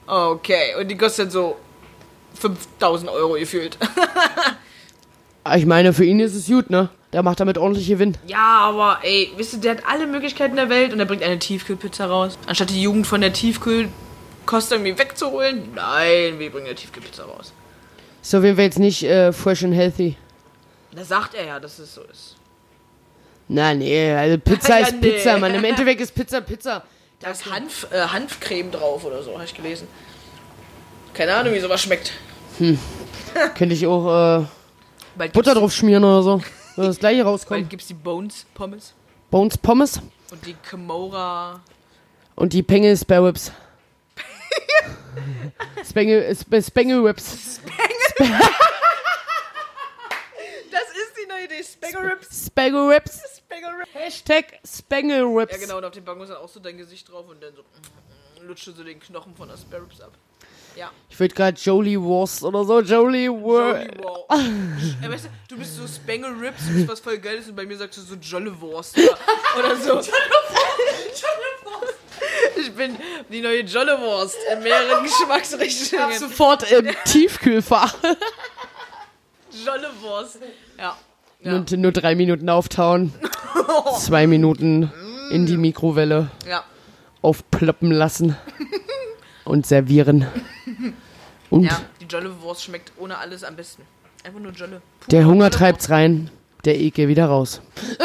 Okay. 0.08 0.75
Und 0.80 0.88
die 0.88 0.97
kostet 0.97 1.32
so 1.32 1.56
5000 2.39 3.10
Euro 3.12 3.34
gefühlt. 3.34 3.78
Ah, 5.47 5.58
Ich 5.58 5.67
meine, 5.67 5.93
für 5.93 6.04
ihn 6.06 6.19
ist 6.19 6.34
es 6.34 6.47
gut, 6.47 6.71
ne? 6.71 6.89
Der 7.13 7.21
macht 7.21 7.39
damit 7.39 7.60
ordentlich 7.60 7.88
Gewinn. 7.88 8.17
Ja, 8.25 8.62
aber 8.62 8.97
ey, 9.04 9.30
wisst 9.38 9.54
ihr, 9.54 9.60
der 9.60 9.73
hat 9.73 9.84
alle 9.88 10.08
Möglichkeiten 10.08 10.56
der 10.56 10.71
Welt 10.71 10.91
und 10.91 10.99
er 10.99 11.06
bringt 11.06 11.21
eine 11.21 11.38
Tiefkühlpizza 11.38 12.08
raus. 12.08 12.36
Anstatt 12.47 12.71
die 12.71 12.82
Jugend 12.82 13.06
von 13.06 13.21
der 13.21 13.32
Tiefkühl 13.32 13.89
Costa 14.47 14.73
irgendwie 14.73 14.97
wegzuholen? 14.97 15.69
Nein, 15.75 16.39
wir 16.39 16.49
bringen 16.49 16.65
eine 16.65 16.73
Tiefkühlpizza 16.73 17.25
raus. 17.25 17.54
So, 18.23 18.41
wir 18.41 18.51
jetzt 18.58 18.80
nicht 18.80 19.04
äh, 19.04 19.32
fresh 19.32 19.63
and 19.63 19.75
healthy. 19.75 20.17
Da 20.95 21.03
sagt 21.03 21.34
er 21.34 21.45
ja, 21.45 21.60
dass 21.60 21.77
es 21.79 21.93
so 21.93 22.01
ist. 22.03 22.36
Na, 23.47 23.73
nee, 23.73 24.12
also 24.13 24.38
Pizza 24.39 24.79
Ja, 24.79 24.88
ist 24.88 24.95
nee. 25.01 25.12
Pizza, 25.12 25.38
man. 25.38 25.53
Im 25.53 25.63
Endeffekt 25.71 26.01
ist 26.01 26.15
Pizza 26.15 26.41
Pizza. 26.41 26.84
Da 27.19 27.31
ist 27.31 27.45
Hanf, 27.51 27.88
äh, 27.91 28.01
Hanfcreme 28.08 28.71
drauf 28.71 29.03
oder 29.05 29.21
so, 29.23 29.34
habe 29.34 29.45
ich 29.45 29.53
gelesen. 29.53 29.88
Keine 31.13 31.36
Ahnung, 31.36 31.53
wie 31.53 31.60
sowas 31.60 31.81
schmeckt. 31.81 32.12
Könnte 33.55 33.75
ich 33.75 33.86
auch 33.88 34.39
äh, 34.41 34.45
Bald 35.17 35.34
Butter 35.34 35.53
drauf 35.53 35.71
schmieren 35.73 36.03
oder 36.03 36.23
so. 36.23 36.41
Soll 36.75 36.86
das 36.88 36.99
gleiche 36.99 37.23
Bald 37.23 37.34
rauskommen. 37.34 37.69
gibt's 37.69 37.88
die 37.88 37.93
Bones 37.93 38.45
Pommes 38.53 38.93
Bones 39.31 39.58
Pommes 39.58 40.01
und 40.31 40.45
die 40.45 40.55
Kimora. 40.69 41.60
und 42.36 42.53
die 42.53 42.63
Penge 42.63 42.95
Spare 42.97 43.25
Whips. 43.25 43.51
Spengel, 45.89 46.23
Sp 46.36 46.62
Spengel 46.62 47.03
Whips. 47.03 47.34
Ist 47.34 47.62
die 51.47 51.53
neue 51.53 51.60
Idee. 51.60 51.63
Spaghetti 51.63 52.08
Rips. 52.08 52.45
Spengel 52.47 52.89
Whips. 52.89 53.21
Spaghetti 53.38 53.73
Rips. 53.73 53.93
Hashtag 53.93 54.60
Spengel 54.65 55.25
Whips. 55.36 55.53
Ja, 55.53 55.58
genau, 55.60 55.77
und 55.77 55.86
auf 55.86 55.91
dem 55.91 56.05
Bangos 56.05 56.29
ist 56.29 56.36
auch 56.36 56.49
so 56.49 56.60
dein 56.60 56.77
Gesicht 56.77 57.10
drauf 57.12 57.27
und 57.27 57.41
dann 57.41 57.53
so 57.55 57.63
lutscht 58.43 58.67
du 58.67 58.71
so 58.71 58.84
den 58.84 58.99
Knochen 58.99 59.36
von 59.36 59.47
der 59.47 59.58
Spare 59.58 59.84
Ribs 59.84 60.01
ab. 60.01 60.12
Ja. 60.75 60.91
Ich 61.10 61.17
würde 61.19 61.34
gerade 61.34 61.58
Jolie 61.58 62.01
Wurst 62.01 62.43
oder 62.43 62.63
so. 62.65 62.81
Jolie 62.81 63.29
Wurst. 63.29 63.88
Jolly 63.88 64.03
Wow. 64.03 64.25
ja, 65.01 65.10
weißt 65.10 65.25
du, 65.25 65.29
du 65.47 65.58
bist 65.58 65.75
so 65.77 65.88
Spangle 65.88 66.31
Rips, 66.31 66.67
du 66.67 66.73
bist 66.73 66.88
was 66.88 66.99
voll 66.99 67.17
Geiles 67.17 67.47
und 67.47 67.55
bei 67.55 67.65
mir 67.65 67.77
sagst 67.77 67.97
du 67.97 68.01
so 68.01 68.15
Jolle 68.15 68.60
Wurst 68.60 68.97
oder, 69.58 69.75
so. 69.77 70.01
Ich 72.58 72.73
bin 72.73 72.97
die 73.29 73.41
neue 73.41 73.62
Jolle 73.62 73.99
Wurst 73.99 74.38
in 74.51 74.63
mehreren 74.63 75.03
Geschmacksrichtungen. 75.03 76.19
Sofort 76.19 76.69
im 76.71 76.93
Tiefkühlfach. 77.05 77.95
Jolle 79.65 79.89
Wurst. 80.01 80.39
Ja. 80.77 80.97
Ja. 81.39 81.55
Und 81.55 81.71
nur 81.71 81.91
drei 81.91 82.15
Minuten 82.15 82.49
auftauen. 82.49 83.13
Zwei 83.99 84.27
Minuten 84.27 84.91
in 85.31 85.45
die 85.45 85.57
Mikrowelle 85.57 86.29
ja. 86.47 86.63
aufploppen 87.21 87.91
lassen. 87.91 88.35
Und 89.43 89.67
servieren. 89.67 90.25
Und 91.51 91.63
Ja, 91.65 91.81
die 92.01 92.05
Jolle 92.05 92.41
Wurst 92.41 92.63
schmeckt 92.63 92.91
ohne 92.97 93.17
alles 93.17 93.43
am 93.43 93.55
besten. 93.55 93.83
Einfach 94.23 94.39
nur 94.39 94.51
Jolle. 94.53 94.81
Pure 94.99 95.11
der 95.11 95.25
Hunger 95.25 95.45
Jolle 95.45 95.51
treibt's 95.51 95.89
rein. 95.91 96.31
Der 96.65 96.79
Ekel 96.79 97.07
wieder 97.07 97.25
raus. 97.25 97.61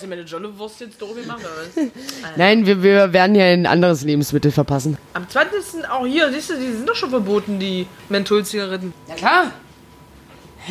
Du 0.00 0.06
meine 0.08 0.22
Jolle 0.22 0.58
Wurst 0.58 0.80
jetzt 0.80 1.00
doof 1.00 1.14
gemacht 1.14 1.40
oder 1.40 1.50
was? 1.84 1.90
Nein, 2.36 2.66
wir, 2.66 2.82
wir 2.82 3.12
werden 3.12 3.34
ja 3.34 3.44
ein 3.46 3.66
anderes 3.66 4.02
Lebensmittel 4.02 4.50
verpassen. 4.50 4.98
Am 5.14 5.28
20. 5.28 5.88
auch 5.88 6.04
hier, 6.04 6.30
siehst 6.32 6.50
du, 6.50 6.54
die 6.54 6.72
sind 6.72 6.88
doch 6.88 6.94
schon 6.94 7.10
verboten, 7.10 7.58
die 7.58 7.86
Mentholzigaretten. 8.08 8.92
Ja 9.08 9.14
klar. 9.14 9.52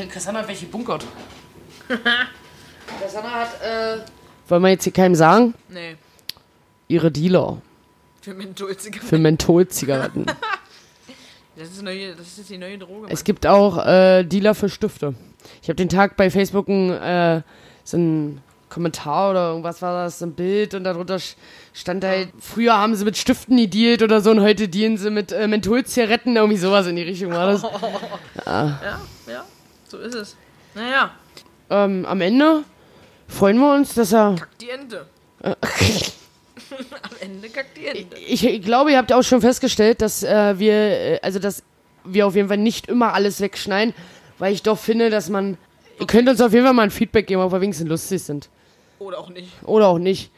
Cassandra 0.10 0.42
hat 0.42 0.48
welche 0.48 0.68
bunkert. 0.68 1.06
Cassandra 3.02 3.32
hat, 3.32 3.62
äh... 3.62 3.98
Wollen 4.48 4.62
wir 4.62 4.70
jetzt 4.70 4.84
hier 4.84 4.94
keinem 4.94 5.16
sagen? 5.16 5.54
Nee, 5.70 5.96
Ihre 6.88 7.12
Dealer 7.12 7.62
für 8.22 8.34
Mentholzigaretten. 8.34 9.10
für 9.10 9.18
Mentholzigaretten. 9.18 10.26
Das 11.58 11.70
ist, 11.70 11.82
neue, 11.84 12.14
das 12.14 12.38
ist 12.38 12.50
die 12.50 12.58
neue 12.58 12.78
Droge. 12.78 13.08
es 13.10 13.24
gibt 13.24 13.48
auch 13.48 13.78
äh, 13.86 14.26
Dealer 14.26 14.56
für 14.56 14.68
Stifte. 14.68 15.16
Ich 15.62 15.70
habe 15.70 15.76
den 15.76 15.88
Tag 15.88 16.18
bei 16.18 16.30
Facebook 16.30 16.68
ein, 16.68 16.90
äh, 16.92 17.44
so 17.86 17.96
ein 17.96 18.42
Kommentar 18.68 19.32
oder 19.32 19.50
irgendwas 19.52 19.82
war 19.82 20.04
das, 20.04 20.20
so 20.20 20.26
ein 20.26 20.34
Bild 20.34 20.74
und 20.74 20.84
darunter 20.84 21.18
stand 21.74 22.04
halt, 22.04 22.34
früher 22.42 22.78
haben 22.78 22.94
sie 22.96 23.06
mit 23.06 23.16
Stiften 23.16 23.56
gedealt 23.56 24.04
oder 24.04 24.20
so 24.20 24.32
und 24.32 24.42
heute 24.42 24.68
dealen 24.68 24.98
sie 24.98 25.10
mit 25.10 25.32
äh, 25.32 25.48
Mentholzigaretten, 25.48 26.36
irgendwie 26.36 26.58
sowas 26.58 26.88
in 26.88 26.98
die 26.98 27.04
Richtung 27.04 27.32
war 27.32 27.54
das. 27.54 27.64
Ja, 28.46 29.00
ja, 29.26 29.46
so 29.88 29.98
ist 30.00 30.16
es. 30.16 30.36
Naja, 30.74 31.12
Ähm, 31.70 32.06
am 32.06 32.22
Ende 32.22 32.64
freuen 33.28 33.58
wir 33.58 33.74
uns, 33.74 33.94
dass 33.94 34.14
er... 34.14 34.36
die 34.62 34.70
Ente. 34.70 35.08
Am 37.02 37.12
Ende 37.22 37.50
kackt 37.50 37.78
die 37.78 37.86
Ente. 37.86 38.18
Ich, 38.18 38.46
ich 38.46 38.62
glaube, 38.62 38.92
ihr 38.92 38.98
habt 38.98 39.14
auch 39.14 39.24
schon 39.24 39.42
festgestellt, 39.42 40.02
dass 40.02 40.24
äh, 40.24 40.58
wir, 40.60 40.74
äh, 40.74 41.20
also 41.22 41.40
dass 41.40 41.64
wir 42.04 42.28
auf 42.28 42.36
jeden 42.36 42.48
Fall 42.48 42.58
nicht 42.58 42.88
immer 42.88 43.14
alles 43.14 43.42
wegschneiden, 43.42 43.94
weil 44.40 44.54
ich 44.54 44.64
doch 44.64 44.78
finde, 44.78 45.10
dass 45.10 45.30
man, 45.30 45.58
ihr 46.00 46.08
könnt 46.08 46.30
uns 46.30 46.42
auf 46.42 46.54
jeden 46.54 46.66
Fall 46.66 46.74
mal 46.74 46.84
ein 46.84 46.92
Feedback 46.92 47.28
geben, 47.28 47.42
ob 47.42 47.52
wir 47.52 47.62
wenigstens 47.62 47.88
lustig 47.88 48.24
sind. 48.24 48.50
Oder 49.00 49.20
auch 49.20 49.30
nicht. 49.30 49.50
Oder 49.64 49.88
auch 49.88 50.00
nicht. 50.00 50.32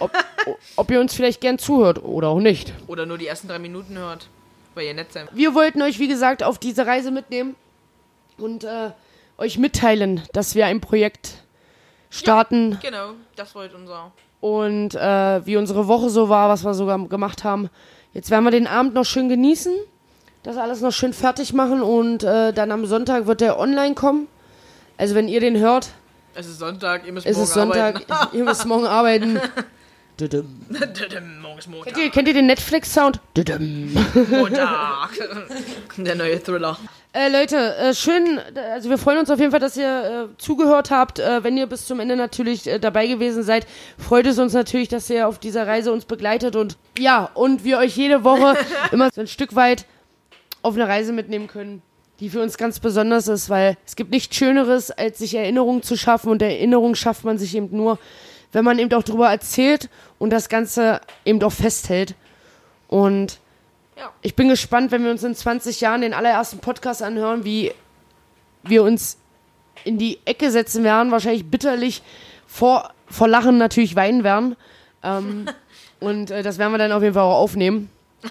Ob, 0.00 0.10
ob 0.76 0.90
ihr 0.90 1.00
uns 1.00 1.14
vielleicht 1.14 1.40
gern 1.40 1.58
zuhört 1.58 2.02
oder 2.02 2.28
auch 2.28 2.40
nicht. 2.40 2.72
Oder 2.86 3.06
nur 3.06 3.18
die 3.18 3.26
ersten 3.26 3.48
drei 3.48 3.58
Minuten 3.58 3.98
hört. 3.98 4.28
Weil 4.74 4.86
ihr 4.86 4.94
nett 4.94 5.12
sein. 5.12 5.28
Wir 5.32 5.54
wollten 5.54 5.82
euch, 5.82 5.98
wie 5.98 6.08
gesagt, 6.08 6.42
auf 6.42 6.58
diese 6.58 6.86
Reise 6.86 7.10
mitnehmen 7.10 7.56
und 8.38 8.64
äh, 8.64 8.90
euch 9.38 9.58
mitteilen, 9.58 10.22
dass 10.32 10.54
wir 10.54 10.66
ein 10.66 10.80
Projekt 10.80 11.34
starten 12.10 12.78
Genau, 12.82 13.12
das 13.36 13.54
wollte 13.54 13.76
unser. 13.76 14.12
und 14.40 14.94
äh, 14.94 15.46
wie 15.46 15.56
unsere 15.56 15.86
Woche 15.88 16.10
so 16.10 16.28
war, 16.28 16.48
was 16.48 16.64
wir 16.64 16.74
sogar 16.74 16.98
gemacht 17.08 17.44
haben. 17.44 17.70
Jetzt 18.12 18.30
werden 18.30 18.44
wir 18.44 18.50
den 18.50 18.66
Abend 18.66 18.94
noch 18.94 19.04
schön 19.04 19.28
genießen, 19.28 19.72
das 20.42 20.56
alles 20.58 20.80
noch 20.82 20.92
schön 20.92 21.12
fertig 21.14 21.52
machen 21.54 21.80
und 21.82 22.22
äh, 22.24 22.52
dann 22.52 22.70
am 22.70 22.84
Sonntag 22.86 23.26
wird 23.26 23.40
der 23.40 23.58
online 23.58 23.94
kommen. 23.94 24.28
Also 24.98 25.14
wenn 25.14 25.28
ihr 25.28 25.40
den 25.40 25.56
hört, 25.58 25.88
Es 26.34 26.46
ist 26.46 26.58
Sonntag, 26.58 27.06
ihr 27.06 27.12
müsst 27.12 27.26
ist 27.26 27.36
morgen 27.36 27.44
es 27.48 27.54
Sonntag, 27.54 28.10
arbeiten. 28.10 28.36
ihr 28.36 28.44
müsst 28.44 28.66
morgen 28.66 28.86
arbeiten. 28.86 29.40
Düdüm. 30.20 30.44
morgen 31.40 31.58
ist 31.58 31.68
Montag. 31.70 31.94
Kennt 31.94 32.04
ihr, 32.04 32.10
kennt 32.10 32.28
ihr 32.28 32.34
den 32.34 32.46
Netflix-Sound? 32.46 33.18
Düdüm. 33.34 33.94
Montag. 34.30 35.08
Der 35.96 36.14
neue 36.14 36.40
Thriller. 36.40 36.76
Äh, 37.14 37.28
Leute, 37.28 37.76
äh, 37.76 37.92
schön, 37.92 38.40
also 38.72 38.88
wir 38.88 38.96
freuen 38.96 39.18
uns 39.18 39.28
auf 39.28 39.38
jeden 39.38 39.50
Fall, 39.50 39.60
dass 39.60 39.76
ihr 39.76 40.30
äh, 40.32 40.38
zugehört 40.38 40.90
habt. 40.90 41.18
Äh, 41.18 41.44
wenn 41.44 41.58
ihr 41.58 41.66
bis 41.66 41.84
zum 41.84 42.00
Ende 42.00 42.16
natürlich 42.16 42.66
äh, 42.66 42.78
dabei 42.78 43.06
gewesen 43.06 43.42
seid, 43.42 43.66
freut 43.98 44.26
es 44.26 44.38
uns 44.38 44.54
natürlich, 44.54 44.88
dass 44.88 45.10
ihr 45.10 45.28
auf 45.28 45.38
dieser 45.38 45.66
Reise 45.66 45.92
uns 45.92 46.06
begleitet 46.06 46.56
und 46.56 46.78
ja, 46.98 47.28
und 47.34 47.64
wir 47.64 47.76
euch 47.76 47.98
jede 47.98 48.24
Woche 48.24 48.56
immer 48.92 49.10
so 49.12 49.20
ein 49.20 49.26
Stück 49.26 49.54
weit 49.54 49.84
auf 50.62 50.74
eine 50.74 50.88
Reise 50.88 51.12
mitnehmen 51.12 51.48
können, 51.48 51.82
die 52.18 52.30
für 52.30 52.40
uns 52.40 52.56
ganz 52.56 52.80
besonders 52.80 53.28
ist, 53.28 53.50
weil 53.50 53.76
es 53.84 53.94
gibt 53.94 54.10
nichts 54.10 54.34
Schöneres, 54.34 54.90
als 54.90 55.18
sich 55.18 55.34
Erinnerungen 55.34 55.82
zu 55.82 55.98
schaffen 55.98 56.30
und 56.30 56.40
Erinnerungen 56.40 56.94
schafft 56.94 57.24
man 57.24 57.36
sich 57.36 57.54
eben 57.54 57.68
nur, 57.76 57.98
wenn 58.52 58.64
man 58.64 58.78
eben 58.78 58.92
auch 58.94 59.02
darüber 59.02 59.30
erzählt 59.30 59.90
und 60.18 60.30
das 60.30 60.48
Ganze 60.48 61.02
eben 61.26 61.42
auch 61.42 61.52
festhält. 61.52 62.14
Und 62.88 63.38
Ja. 64.02 64.12
ich 64.20 64.34
bin 64.34 64.48
gespannt, 64.48 64.90
wenn 64.90 65.04
wir 65.04 65.10
uns 65.12 65.22
in 65.22 65.34
20 65.34 65.80
Jahren 65.80 66.00
den 66.00 66.12
allerersten 66.12 66.58
Podcast 66.58 67.02
anhören, 67.02 67.44
wie 67.44 67.72
wir 68.64 68.82
uns 68.82 69.16
in 69.84 69.96
die 69.98 70.18
Ecke 70.24 70.50
setzen 70.50 70.82
werden, 70.84 71.10
wahrscheinlich 71.12 71.46
bitterlich 71.50 72.02
vor, 72.46 72.90
vor 73.06 73.28
Lachen 73.28 73.58
natürlich 73.58 73.94
weinen 73.96 74.24
werden. 74.24 74.56
Ähm, 75.02 75.46
und 76.00 76.30
äh, 76.30 76.42
das 76.42 76.58
werden 76.58 76.72
wir 76.72 76.78
dann 76.78 76.92
auf 76.92 77.02
jeden 77.02 77.14
Fall 77.14 77.22
auch 77.22 77.38
aufnehmen. 77.38 77.90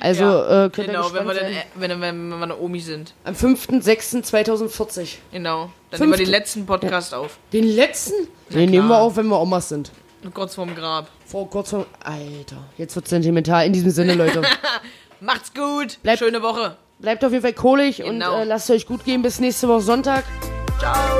Also 0.00 0.24
Ja, 0.24 0.66
äh, 0.66 0.70
könnt 0.70 0.88
ihr 0.88 0.92
Genau, 0.92 1.04
wenn 1.14 1.26
gespannt 1.26 1.28
wir, 1.28 1.34
dann, 1.34 1.52
äh, 1.52 1.56
wenn, 1.76 1.90
wenn, 2.02 2.30
wenn 2.30 2.38
wir 2.38 2.42
eine 2.42 2.58
Omi 2.58 2.80
sind. 2.80 3.14
Am 3.24 3.32
5.6.2040. 3.34 5.16
Genau. 5.32 5.70
Dann 5.90 5.98
Fünfte- 5.98 6.00
nehmen 6.00 6.12
wir 6.12 6.16
den 6.18 6.30
letzten 6.30 6.66
Podcast 6.66 7.14
auf. 7.14 7.38
Den 7.54 7.64
letzten? 7.64 8.12
Den 8.50 8.68
nehmen 8.70 8.88
wir 8.88 8.98
auf, 8.98 9.16
wenn 9.16 9.26
wir 9.28 9.40
Omas 9.40 9.70
sind. 9.70 9.90
Kurz 10.32 10.54
vorm 10.54 10.74
Grab. 10.74 11.08
Vor 11.26 11.48
kurz 11.50 11.70
vor. 11.70 11.86
Alter, 12.02 12.56
jetzt 12.78 12.96
wird 12.96 13.08
sentimental. 13.08 13.66
In 13.66 13.72
diesem 13.72 13.90
Sinne, 13.90 14.14
Leute. 14.14 14.42
Macht's 15.20 15.52
gut. 15.52 15.98
Bleibt- 16.02 16.18
Schöne 16.18 16.42
Woche. 16.42 16.76
Bleibt 16.98 17.24
auf 17.24 17.32
jeden 17.32 17.42
Fall 17.42 17.52
kohlig 17.52 17.98
Genau. 17.98 18.34
und 18.36 18.40
äh, 18.42 18.44
lasst 18.44 18.70
es 18.70 18.76
euch 18.76 18.86
gut 18.86 19.04
gehen. 19.04 19.22
Bis 19.22 19.40
nächste 19.40 19.68
Woche 19.68 19.82
Sonntag. 19.82 20.24
Ciao. 20.78 21.18